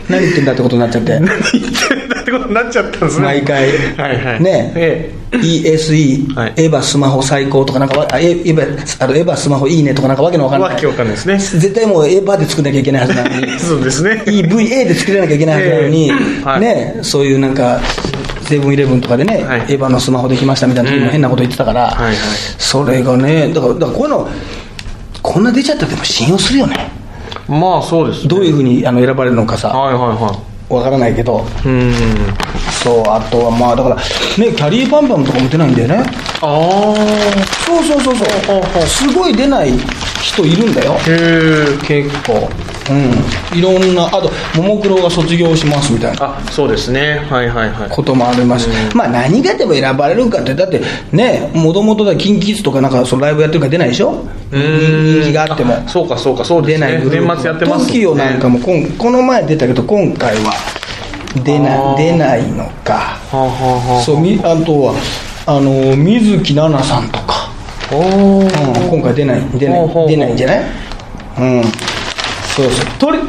[0.09, 1.19] 何言ってんだってことになっちゃって。
[1.19, 3.25] 言ってんだってことになっちゃったんですね。
[3.25, 4.43] 毎回、はいはい。
[4.43, 6.53] ね、え ESE、はい。
[6.57, 10.73] エヴァスマホ最高とかなんかわあエエヴァあのエヴァスマホいいねとかなんかわけのわかんない。
[10.73, 11.37] わけわかんないですね。
[11.37, 13.53] 絶対もうエヴァで作んなきゃいけないはずなのに。
[13.53, 14.23] え そうですね。
[14.25, 16.45] EVA で作らなきゃいけないはずなのに、ええ。
[16.45, 16.59] はい。
[16.59, 17.79] ね、そういうなんか
[18.51, 19.61] セブンイレブンとかでね、はい。
[19.61, 22.15] エヴァのスマホできましたみたいな時も変なこと言ってたから、はいはい。
[22.57, 24.29] それがねだからだからこういうの
[25.21, 26.91] こんな出ちゃったらでも信用するよね。
[27.47, 28.27] まあそうですね。
[28.27, 31.45] どういうふうにあの選ばれるのかさはいはいはわからないけど。
[31.65, 31.93] いうん。
[32.83, 34.01] そうあとはまあだからね
[34.35, 36.03] キャリーパンパンとかも出ないんだよね。
[36.41, 36.93] あ
[37.65, 38.25] そうそうそうそ
[38.79, 38.81] う。
[38.85, 39.71] すごい出ない
[40.21, 40.93] 人いるんだよ。
[40.93, 42.49] あへえ結構。
[42.89, 43.57] うん。
[43.57, 46.37] いろんなあとももクロが卒業しますみたいな。
[46.37, 47.25] あそうですね。
[47.29, 47.89] はいはいはい。
[47.89, 54.23] こともあります、まあ何がでも選ばれるかってだってねもともとだキンキッズとかなんかそのライブやってるから出ないでしょ？
[54.51, 55.87] 人気があっても。
[55.87, 56.87] そうかそうかそうですね。
[56.87, 60.53] 出ない年末やってますもんね TOKIO なんかもこんこの前出たけど今回は
[61.43, 61.97] 出あなー。
[61.97, 63.17] 出ないのか。
[64.05, 64.93] そうみあとは
[65.45, 67.40] あの水木奈々さんとか、
[67.93, 68.89] おうん、ー。
[68.89, 70.61] 今回出ない出ないう出ないんじゃない？
[71.39, 71.63] うん。
[72.55, 72.85] そうそう。
[72.99, 73.19] トリ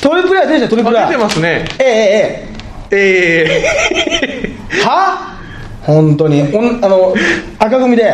[0.00, 1.64] トリプルア出てるじゃんトリプルアあ出てますね。
[1.78, 2.48] えええ
[2.90, 2.96] え。
[2.96, 3.64] え
[4.80, 5.38] えは？
[5.82, 6.42] 本当に。
[6.54, 7.14] おんあの
[7.58, 8.04] 赤組で。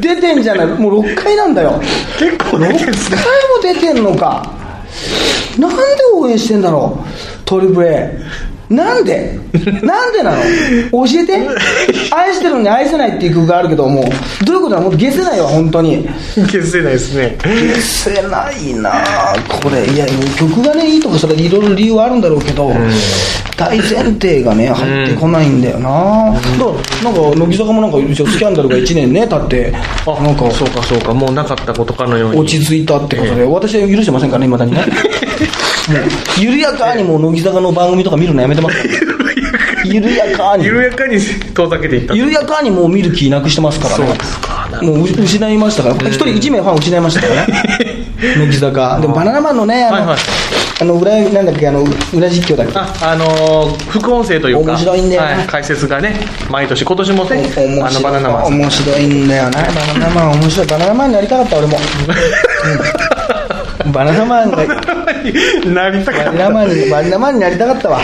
[0.00, 0.66] 出てんじゃない？
[0.66, 1.80] もう6回なんだよ。
[2.18, 2.72] 結構6回も
[3.62, 4.50] 出てんのか。
[5.58, 5.76] なんで
[6.14, 7.06] 応援してんだろう？
[7.44, 8.18] トリプル A
[8.68, 9.38] なんで？
[9.82, 10.42] なんでなの？
[11.06, 11.48] 教えて。
[12.12, 14.02] 愛してるのに愛せないっていう曲があるけども。
[14.02, 14.82] うどういうことなの？
[14.82, 16.06] もう消せないわ本当に。
[16.34, 17.36] 消せないですね。
[17.40, 18.90] 消せないな。
[18.92, 20.06] あこれいや
[20.38, 22.72] 曲がねいいとかそれいろいろ理由はあるんだろうけど、
[23.56, 26.46] 大前提がね入ってこないんだよな、だか
[27.04, 29.72] らなんか乃木坂もなんか一応スキャンダルが1年ね経って。
[30.06, 31.14] あなんかそうかそうか。
[31.14, 32.40] もうなかったことかのように。
[32.40, 34.84] 落ち着いたってことで、私は許してませんからね、いまだにね。
[36.40, 38.88] 緩やかにもう乃木坂の番組とか見るのやめてますから
[39.84, 40.64] 緩やかに。
[40.64, 41.16] 緩やかに
[41.54, 44.06] 遠ざけていった緩やかにもう見る気なくしてますからね。
[44.06, 47.62] そうですかもう失いましたから、一人一名ファン失いましたからね。
[48.36, 48.98] 乃木坂。
[49.00, 50.16] でもバナナマンのね、あの、はいはい
[50.78, 51.82] あの裏、なんだっけ、あの、
[52.12, 52.72] 裏実況だっけ？
[52.78, 56.20] ああのー副音声というか面白いんだよねはい、解説がね
[56.50, 57.50] 毎年今年もね
[57.82, 59.62] あのバナナマン面白いんだよな、バ
[59.98, 60.66] ナナマン面白い。
[60.66, 61.78] バナナマンになりたかった、俺も。
[63.86, 64.58] うんバナナマンが、
[65.72, 66.32] なりたかバった。
[66.32, 68.00] ナナマンに、バマンになりたかったわ。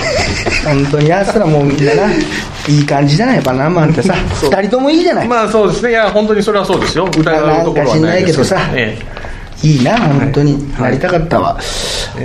[0.65, 2.13] 本当に、やつらもうみんなな、
[2.69, 4.15] いい感じじゃない、バナナマンってさ。
[4.43, 5.29] 二人ともいいじゃない。
[5.29, 5.91] まあそうですね。
[5.91, 7.07] いや本当にそれはそうですよ。
[7.07, 8.45] 疑うところはないですけど。
[8.45, 8.71] さ。
[8.75, 8.99] え
[9.63, 10.73] いいな、本当に。
[10.81, 11.59] なりたかったわ。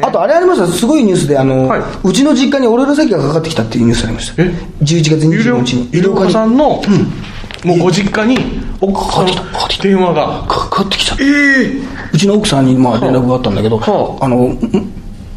[0.02, 1.82] あと、あれありました、すごいニュースで、あの、はい。
[2.04, 4.42] うちの実家にオレオレ詐欺がかかってきたっていうニュースありました。
[4.42, 4.46] え
[4.82, 5.90] ？11月え有料25日に。
[5.92, 6.16] 有料？
[6.16, 7.14] 家さんの、うん
[7.68, 8.38] もうご実家に
[8.80, 9.84] おかかってきたかかってきた。
[9.84, 10.46] 電話が。
[10.48, 11.24] かかってきちゃった。
[11.24, 11.28] え。
[11.28, 11.82] え。
[12.14, 14.26] うちの奥さんにまあ連絡があったんだけど、はあ。
[14.26, 14.60] あの、ん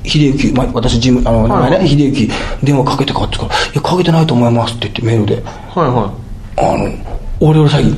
[0.04, 2.30] 秀幸、まあ、私、事務、あの、名前ね、秀幸、
[2.62, 5.42] 電話かけてかってから、いや、かけてないと思いますって言ってメールで、はい
[5.78, 6.12] は
[6.56, 7.96] あの、オレオレ詐欺、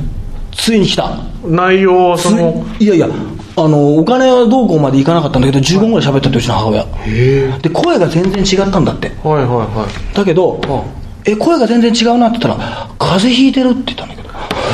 [0.52, 1.32] ついに来た。
[1.44, 3.08] 内容はそのいやいや
[3.56, 6.86] あのお金はどうこうまでいかなかったんだけど15分ぐらい喋ったってうちの母親。
[7.04, 9.12] へで声が全然違ったんだって。
[9.24, 10.16] えはいはいはい。
[10.16, 10.60] だけど
[11.24, 14.28] 「え声が全然違うな」って言ったら「風邪ひいてる」って言ったんだけど。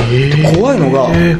[0.08, 1.36] で怖いのがへ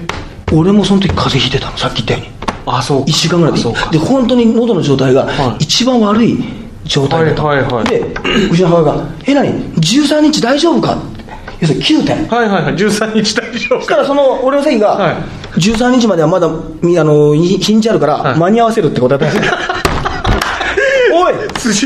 [0.52, 2.28] 俺もその時風邪ひいてたのさっき言ったように。
[2.66, 3.04] あそうか。
[3.06, 3.54] 1週間ぐらい。
[3.54, 3.88] でそうか。
[3.90, 5.64] で本当に喉の状態がはい。
[5.64, 6.38] 一番悪い
[6.84, 7.84] 状態だった、はいはいはい。
[7.84, 8.00] で
[8.50, 11.18] うちの母親が「え何？13日大丈夫か?」って。
[11.60, 12.26] 要するに9点。
[12.28, 12.74] はいはいはい。
[12.74, 15.14] 13日大丈夫そしたらその俺の席が、はい。
[15.58, 16.48] 13日まではまだ
[16.82, 18.38] みあの日日にちあるから、はい。
[18.38, 19.58] 間に合わせるってことだったんですよ。
[19.86, 19.87] お
[21.30, 21.34] い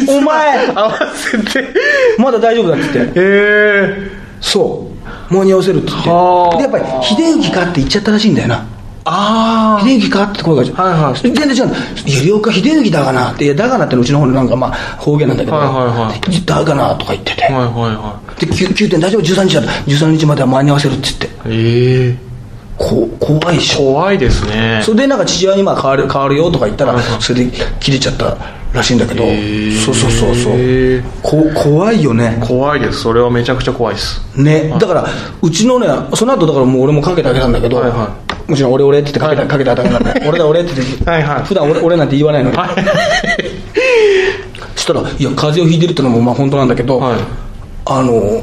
[0.08, 0.66] お前。
[0.74, 1.74] 合わせて。
[2.18, 3.20] まだ大丈夫だって言って。
[3.20, 4.10] へえ。
[4.40, 4.90] そ
[5.30, 5.34] う。
[5.34, 6.10] 間に合わせるって言って。
[6.10, 6.56] はあ。
[6.56, 8.66] でやっぱり秀幸かって言っちゃったらしいんだよな。
[9.04, 11.20] あ秀幸かって声が、はいはい。
[11.20, 11.66] 全然違う。
[11.66, 16.44] んだ「いや両家秀幸だがな」って「いやだがな」ってのうちの方のなんかまあ方言なんだけど「はいはいはい。
[16.44, 19.62] だがな」とか言ってて、あはいはいはで 9, 9点大丈夫？13日だ。
[19.86, 21.54] 13日までは間に合わせるって言って。
[21.54, 22.31] いへえ
[22.82, 24.80] こ怖いでしょ怖いですね。
[24.82, 27.22] それでなんか父親にまあ変わる変わるよとか言ったらはいはい。
[27.22, 28.36] それで切れちゃった
[28.72, 29.22] らしいんだけど。
[29.84, 31.02] そうそうそうそう。
[31.22, 32.38] こ怖いよね。
[32.40, 33.02] 怖いです。
[33.02, 34.20] それはめちゃくちゃ怖いです。
[34.36, 34.74] ね。
[34.80, 35.06] だから
[35.40, 38.16] うちのねその後だからもう俺もかけてあげたんだけどはいは
[38.48, 41.42] もちろん俺俺って言ってかけたかけてあげたんだ 俺だ俺って言ってはいはい。
[41.44, 42.56] 普段俺俺なんて言わないのに。
[44.74, 47.18] そしたらいや風邪をひいてるってのもまあ本当なんだけどはい。
[47.84, 48.42] あの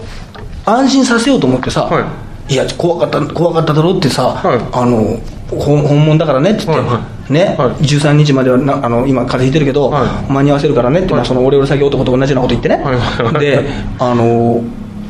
[0.65, 4.59] 安心させようと思ってさ、、はいや怖かった怖かっただろってさ、はい。
[4.71, 5.19] あの
[5.49, 7.69] 本本物だからねって言って、はいはね、はい。
[7.83, 10.31] 13日まではなあの今風邪ひいてるけど、はい。
[10.31, 13.33] 間に合わせるからねって、まあ、その俺俺詐欺男と同じようなこと言ってね、はいはい。
[13.33, 13.65] はいで
[13.99, 14.61] あの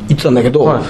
[0.07, 0.81] 言ってたんだけど、、は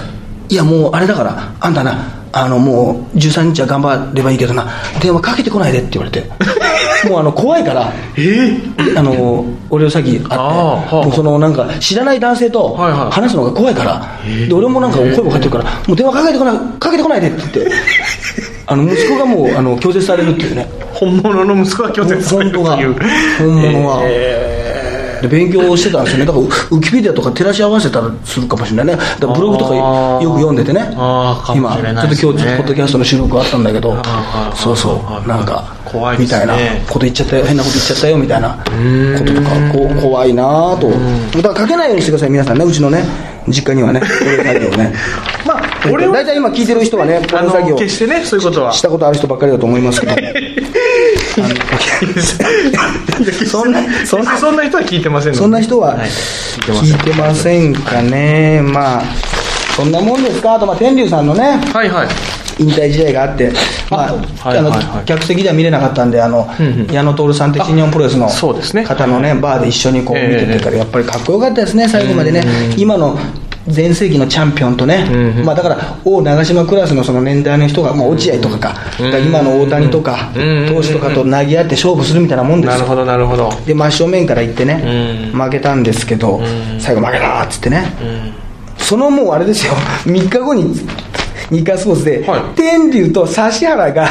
[0.50, 4.68] いやもうあれだからあんたなあのもう13日は頑張ればいいけどな。
[5.02, 6.30] 電話かけてこないでって言われて。
[7.10, 7.92] もうあの怖いから。
[8.18, 13.12] ええであの俺をさっき会ってのなんか知らない男性とはいはい。
[13.12, 14.02] 話すのが怖いから、
[14.48, 15.64] で俺もなんか声もかけてるから。
[15.88, 17.72] もう電話かけてこないかけてこないでって言って。
[18.68, 20.70] あの息子がもうあの拒絶されるっていうね。
[20.94, 22.96] 本物の息子が拒絶される本当がという。
[23.40, 24.02] 本物は、
[25.22, 26.26] で勉強してたんですよね。
[26.26, 26.48] だからウ
[26.78, 28.94] ウキペディアとか照らし合わせたらするかもしれないね。
[28.96, 30.82] だからブログとかよく読んでてね。
[30.96, 33.96] あーかもしれない今ちょっと今日ポッドキャストの収録あったんだけど
[34.56, 36.56] そうそうなんか怖いみたいな。
[36.88, 38.50] こと言っちゃったよ変なこと言っちゃったよみたいな。
[38.58, 40.90] こととかこう怖いなぁと。
[41.42, 42.66] だから書けないようにしてください皆さんね。
[42.66, 43.04] うちのね
[43.48, 44.94] 実家にはねこういう作業ね。
[45.46, 45.62] まあ
[45.92, 48.72] 俺は大体今聞いてる人はねこの作業決してねそういうことは。
[48.74, 50.14] したことある人ばっかりだと思いますけど
[53.48, 56.10] そんなそんなそんな人は聞いてませんそんな人ははい
[56.60, 59.04] 聞いてませんかね、まあ、
[59.76, 62.08] そんなもんですか、あと、まあ、天竜さんのね、はいはい。
[62.60, 63.54] 引退試合があって、
[63.90, 66.46] まあはいあの客席では見れなかったんで、あの
[66.92, 72.44] 矢野徹さんって新日本プロレスの方のね、バーで一緒にこうええ見ててから、やっぱりかっこよかったですね、最後までね、
[72.78, 73.18] 今の
[73.70, 75.46] 全盛期のチャンピオンとね、うんうん。
[75.46, 79.26] まあ、だから、王長島クラスのその年代の人が、まあ、落合とかか、うん。
[79.26, 80.32] 今の大谷とか、
[80.68, 82.78] 投手とかと投げ合って勝負するみたいなもんですよ。
[82.78, 82.88] なる。
[82.88, 83.52] ほどなるほど。
[83.66, 85.40] で真正面から行ってね、うん。
[85.40, 86.42] 負けたんですけど、
[86.80, 88.34] 最後負けたっつってね、うん。
[88.78, 89.74] そのもうあれですよ。
[90.06, 90.76] 3日後に
[91.52, 92.42] 日刊スポーツで、はい。
[92.56, 94.08] 天竜と指原が、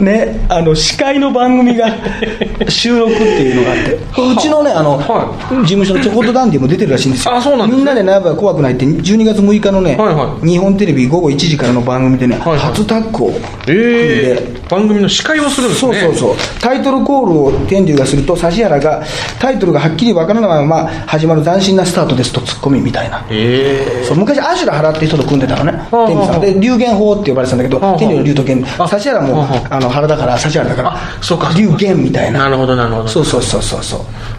[0.00, 1.88] ね、あの司会の番組が
[2.68, 5.30] 収録っていうのがあって、うちのねあの、は
[5.62, 7.34] 事務所のチョコトダンディも出てるらしいんですよ。
[7.34, 7.76] あそうなんですね。
[7.76, 10.48] みんなで悩めば怖くないって12月6日のね、はいはい。
[10.48, 12.58] 日本テレビ午後1時からの番組でね、はいはい。
[12.58, 15.94] 初タッグを組んで、ええ番組の司会をするんですね。
[16.00, 16.60] そうそうそう。
[16.60, 19.02] タイトルコールを天竜がすると指原が
[19.40, 23.26] タイトルがはっきりわからないまま始まる斬新なスタートですとツッコミみたいな。
[23.28, 25.72] ええそう昔アシュラ原って人と組んでたのね。
[25.90, 28.64] あ天竜さんで龍玄法って呼ばれてたんだけど天竜の龍と玄。
[28.78, 29.66] あ指原もあ。
[29.70, 32.40] あの原だから指原だからあそうか龍玄みたいな。
[32.40, 33.08] なるほどなるほど。
[33.08, 33.96] そうそうそうそうそ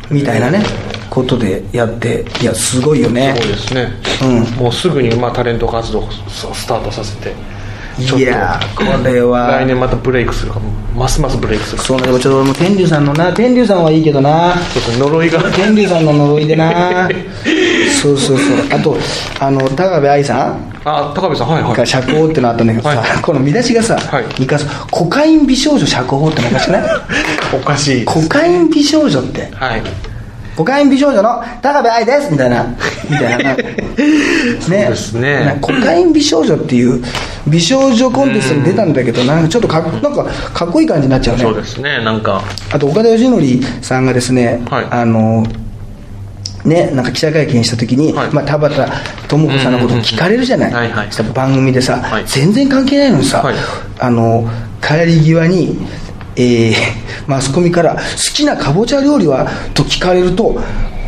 [0.09, 0.13] う。
[0.13, 0.63] みたいなね
[1.09, 3.35] ことでやっていやすごいよね。
[3.37, 3.91] そうですね、
[4.23, 4.41] うん。
[4.63, 7.33] もうすぐにまあタレント活動をスタートさせて。
[7.99, 9.47] いやーこれは。
[9.47, 10.71] 来年またブレイクするかも。
[10.95, 11.81] ますますブレイクする。
[11.81, 14.53] そうねでもちょっと天竜さんのな天竜さんはいいけどな。
[14.73, 15.39] ちょっと呪いが。
[15.51, 17.09] 天竜さんの呪いでな
[18.01, 18.57] そうそうそう。
[18.71, 18.97] あと
[19.39, 20.71] あの高部愛さん？
[20.83, 21.75] あ高部さんはいはい。
[21.75, 23.21] が釈放ってのあったんだけどさ、はい。
[23.21, 24.25] この見出しがさ、はい。
[24.39, 24.57] 三日
[24.89, 26.83] コカイン美少女釈放ってのおかしくない？
[27.53, 29.51] おかしいですコカイン美少女って。
[29.51, 29.83] はい。
[30.55, 32.31] コカイン美少女の高部愛です！
[32.31, 32.65] みたいな。
[33.09, 33.55] みたいな。
[33.55, 33.65] ね
[34.59, 35.45] そうですね。
[35.45, 37.03] なコカイン美少女っていう
[37.47, 41.43] 美少女コンテストに出たんだけどなんかちょっとかっなんかかっこいい感じになっちゃうね。
[41.43, 42.03] そうですね。
[42.03, 42.41] なんか。
[42.73, 43.27] あと岡田義
[43.59, 44.85] 則さんがですね、はい。
[44.89, 45.45] あの
[46.65, 48.29] ね、なんか記者会見した時に、はい。
[48.31, 48.75] まあ、田畑
[49.27, 50.91] 智子さんのことを聞かれるじゃない,、
[51.33, 52.23] 番組でさ、はい。
[52.25, 53.55] 全然関係ないのにさ、はい。
[53.99, 54.47] あの
[54.81, 55.77] 帰り際に、
[56.35, 56.73] えー
[57.27, 60.59] マスコミから「好きなかぼちゃ料理は?」と聞かれると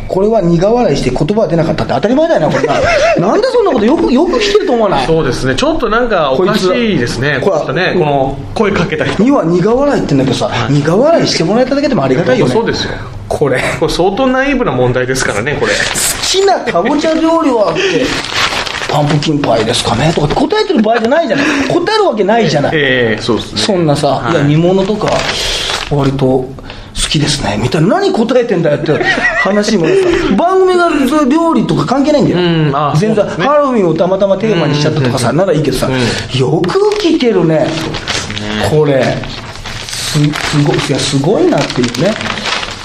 [0.06, 2.74] これは苦笑いして言葉は出なかったって当たり前だよなこれな。
[3.28, 5.06] なんでそんなことよくよく聞けると思わない？
[5.06, 5.54] そうですね。
[5.56, 7.38] ちょっとなんかおかしいですね。
[7.42, 9.22] こいつこうやってねこの声かけた人。
[9.24, 12.52] には苦笑いって言うんだけどさ、苦笑いしてもらえただけでもありがたいよね。
[12.52, 12.90] そうですよ
[13.28, 13.60] これ。
[13.80, 15.72] これ相当ナイーブな問題ですからねこれ。
[15.72, 15.78] 好
[16.30, 18.04] きなかぼちゃ料理はって
[18.90, 21.46] パンプキンパイですかねとかって答えてる場合じゃないじゃない。
[21.68, 23.60] 答えるわけないじゃない、ええそうですね。
[23.60, 24.32] そんなさ、はい。
[24.32, 25.10] い、や煮物とか
[25.90, 26.48] 割と好
[27.10, 27.88] きですねみたいな。
[28.00, 28.92] 何答えてんだよって
[29.42, 29.96] 話にもなっ
[30.28, 30.36] た。
[30.36, 30.88] 番組が
[31.26, 33.32] 料理とか関係ないんだよ、うんあ全然、ね。
[33.44, 37.66] ハロウィンをたまたまテーマにしちゃったとかさ、ならいいけどさ、よく聞けるね。
[38.70, 39.02] これ
[39.86, 42.14] すすごいいやすごいなっていうね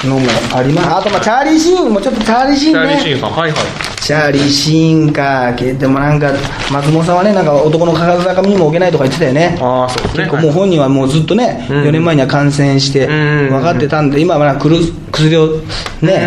[0.08, 0.90] のもあります。
[0.90, 2.98] あとまあチャーリー・シーンもちょっとチャーリー・シーンね。
[3.02, 3.60] チャーリー・シーンさんはいはい。
[4.02, 6.32] チャーリー・シーンか、けでもなんか、
[6.72, 9.58] 松本さんはね、なんか男の体にも置けないとか言ってたよね。
[9.62, 10.24] ああそうですね。
[10.24, 11.84] 結構もう本人はもうずっとね、うん。
[11.84, 13.50] 4年前には感染してん。
[13.50, 15.58] 分かってたんで、今はなんか薬薬を
[16.02, 16.26] ね、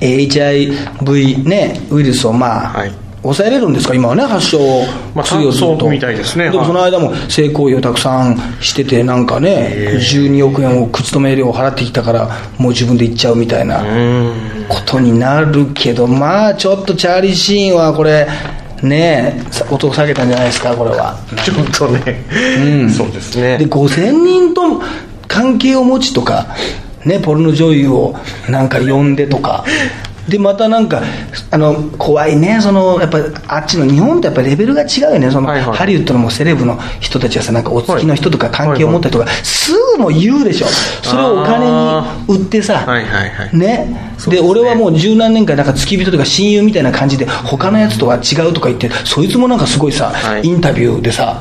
[0.00, 4.58] HIV ね、ウイルスをまあ、はい抑えれるんですか、今はね、発症
[5.14, 5.80] まあ薬をずっと。
[5.80, 13.82] そうみたいですねでもその間も性行為をたくさんしてて、なんかね、12億円を口止め料を払ってきたから、もう自分で行っちゃうみたいな。
[13.82, 18.26] うんことになるけど、まあちょっとチャーリー・シーンはこれ、
[18.82, 21.18] ね音を下げたんじゃないですか、これは。
[21.44, 22.24] ちょっとね、
[22.58, 24.82] うんそうですねで、5000人と
[25.28, 26.46] 関係を持ちとか、
[27.04, 28.14] ね、ポルノ女優を
[28.48, 29.64] なんか呼んでとか。
[30.28, 31.02] でまたなんか
[31.50, 35.76] あの怖いねそのやっぱあっちの日本ってやっぱレベルが違うよねその、はいはい。
[35.76, 40.66] ハリウッドのもうセレブの人たちはさなんかお付きの人とか関係を持ったりとか、すぐもう言うでしょ。
[41.02, 43.56] それをお金に売ってさ、はいはいはい。
[43.56, 44.12] ね。
[44.16, 44.36] ですね。
[44.36, 50.42] で俺はもう十何年間なんか付き人とか親友みたいな感じで他のやつとは違うとか言ってそいつもなんかすごいさ、はい。
[50.42, 51.40] インタビューでさ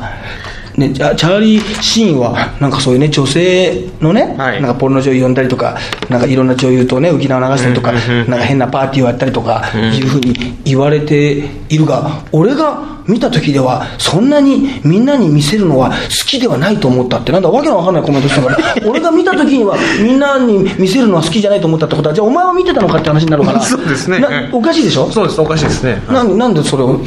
[0.77, 4.61] ね、チャチャーリー・シーンはなんかそういうね女性のね、はい。
[4.61, 5.77] なんかポルノ女優呼んだりとか
[6.09, 9.63] なんかいろんな女優とね浮き名を流したりとか、なんか変なパーティーをやったりとか
[9.93, 10.33] いうふうに
[10.65, 15.95] 言われているが俺が見た時ではそんなにみんなに見せるのは好
[16.27, 17.31] きではないと思ったって。
[17.31, 23.61] なんだわけのわかんないコメントしてたから 俺が見た時にはみんなに見せるのは好きじゃないと思ったってことはじゃあお前は見てたのかって話になるから。
[23.61, 24.19] そうですね。
[24.19, 25.09] なおかしいでしょ？
[25.11, 26.01] そうですおかしいですね。
[26.09, 26.99] なんなんでそれを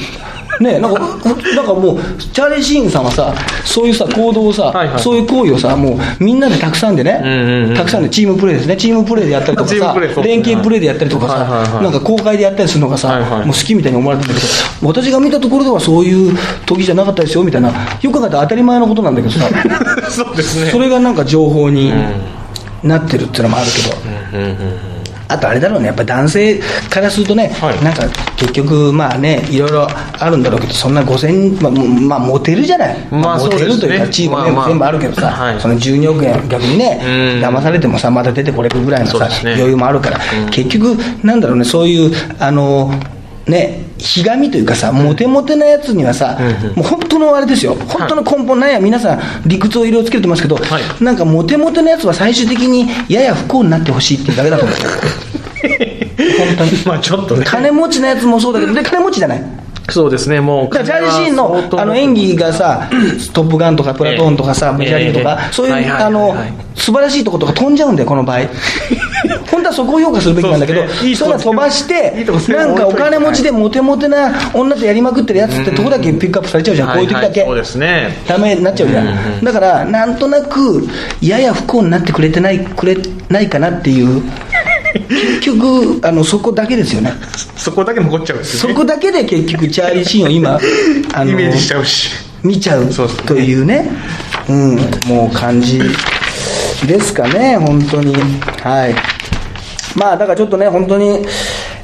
[0.60, 1.00] ねなんか
[1.54, 3.34] なんかもうチャーリー・シーンさんはさ
[3.64, 8.76] そういうさ行動をさ、はいはいそういう行為をさもうみんなでたくさんでね、うんうんうんたくさんでチームプレーですね。
[8.76, 11.82] チームプレーでやったりとかさ連携プレーでやったりとかさ、はいはいはい。
[11.84, 13.46] なんか公開でやったりするのがさ、はいはい。
[13.46, 14.46] もう好きみたいに思われてるんだけ
[14.80, 16.36] ど私が見たところではそういう
[16.66, 17.70] 時じゃなかったですよみたいな。
[18.00, 19.48] よく考えたら当たり前のことなんだけどさ
[20.10, 20.70] そうですね。
[20.70, 21.92] それがなんか情報に
[22.82, 23.96] なってるっていうのもあるけど、
[24.34, 24.97] うんうんうん
[25.28, 26.58] あとあれだろうね、やっぱ男性
[26.88, 27.84] からするとね、はい。
[27.84, 34.68] なんか結局、まあね、いろいろあるんだろうけど、そんな5000、まあ、もまあ、モテるじゃない、まあモテるというか、チームね、まあまあ。
[34.68, 35.60] 全部あるけどさ、はい。
[35.60, 37.08] その12億円、逆にね、う
[37.40, 37.44] ん。
[37.44, 39.52] 騙されてもさ、また出てこれるぐらいのさ、ね。
[39.52, 40.18] 余裕もあるから、
[40.50, 42.90] 結局、なんだろうね、そういう、あの、
[43.46, 46.38] ね、ひがみというかさ、モテモテなやつにはさ、
[46.74, 54.76] もう本当のあれですよ、本当の根本なんや、皆さん、理屈を色をつけてますけど、はいなんかモテモテなやつは最終的にやや不幸になってほしいっていうだけだと思う。
[56.38, 56.70] 本当に。
[56.86, 59.42] まあちょっとね金持ちのやつもそうだけど、で、金持ちじゃない。
[59.90, 60.74] そうですねもう。
[60.74, 61.80] だからチャーリー・シーンの。
[61.80, 62.88] あの演技がさ、
[63.32, 64.78] トップガンとかプラトーンとかさ、ええ。
[64.78, 65.52] メジャーリーグとか、ええ。
[65.52, 68.40] そういう、あのはい、素晴らしいとことか飛んじゃうんだよ、この場合。
[69.50, 71.10] 本当はそこを評価するべきなんだけど、そうですね。
[71.10, 77.44] いいとこそれは飛ばしてなんかお金持ちでモテモテな女とやりまくってるやつってとこだけピックアップされちゃうじゃん、こういう時だけ。
[77.44, 77.56] そう。
[77.56, 78.16] ですね。
[78.26, 80.86] ダメになっちゃうじゃん、だからなんとなく
[81.20, 82.96] やや不幸になってくれてないくれ
[83.28, 84.22] ないかなっていう
[85.08, 86.00] 結局。
[86.06, 87.12] あのそこだけですよね。
[87.56, 88.80] そこだけ残っちゃうんですそよね。
[88.80, 90.58] こだけで結局チャーリー・シーンを今
[91.14, 92.10] あのイメージしちゃうし。
[92.42, 92.88] 見ちゃう
[93.26, 93.90] というね。
[94.48, 94.76] うん
[95.06, 95.80] もう感じ
[96.86, 98.14] ですかね本当に。
[98.62, 98.94] はい。
[99.96, 101.26] まあだからちょっとね本当に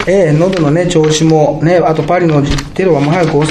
[0.06, 2.42] ええ喉のね調子もねあとパリの
[2.74, 3.46] テロはもう早く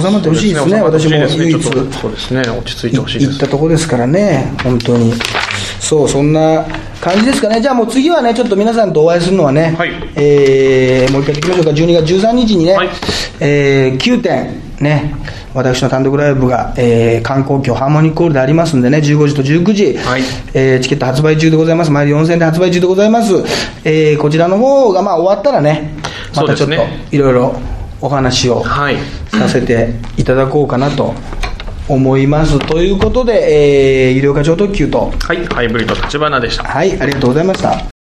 [0.00, 1.62] 収まってほしいですね私も唯一。
[1.62, 2.40] そうですね。
[2.42, 3.30] 落ち着いてほしいです。
[3.32, 5.12] 行ったとこですからね、本当に。
[5.80, 6.64] そう、そんな
[7.00, 7.60] 感じですかね。
[7.60, 11.70] じゃあもう次はね、ちょっと皆さんとお会いするのはね、はいえーもう一回聞きましょうか。
[11.70, 12.88] 12月13日にね、はい
[13.40, 15.14] えー9点、ね、
[15.54, 20.22] 私の単独ライブが、えー観光協ハーモニックホールでありますんでね、15時と19時、はい
[20.54, 21.90] えーチケット発売中でございます。
[21.90, 23.32] 毎日4000円で発売中でございます。
[23.84, 25.94] えーこちらの方がまあ終わったらね、
[26.34, 26.74] またちょっと
[27.12, 27.54] いろいろ
[28.00, 28.96] お話をはい
[29.30, 31.14] させていただこうかなと
[31.88, 32.58] 思います。
[32.58, 37.97] ということで、えー、医療課長特急と、はいハイブリッド立花でしたはい、ありがとうございました。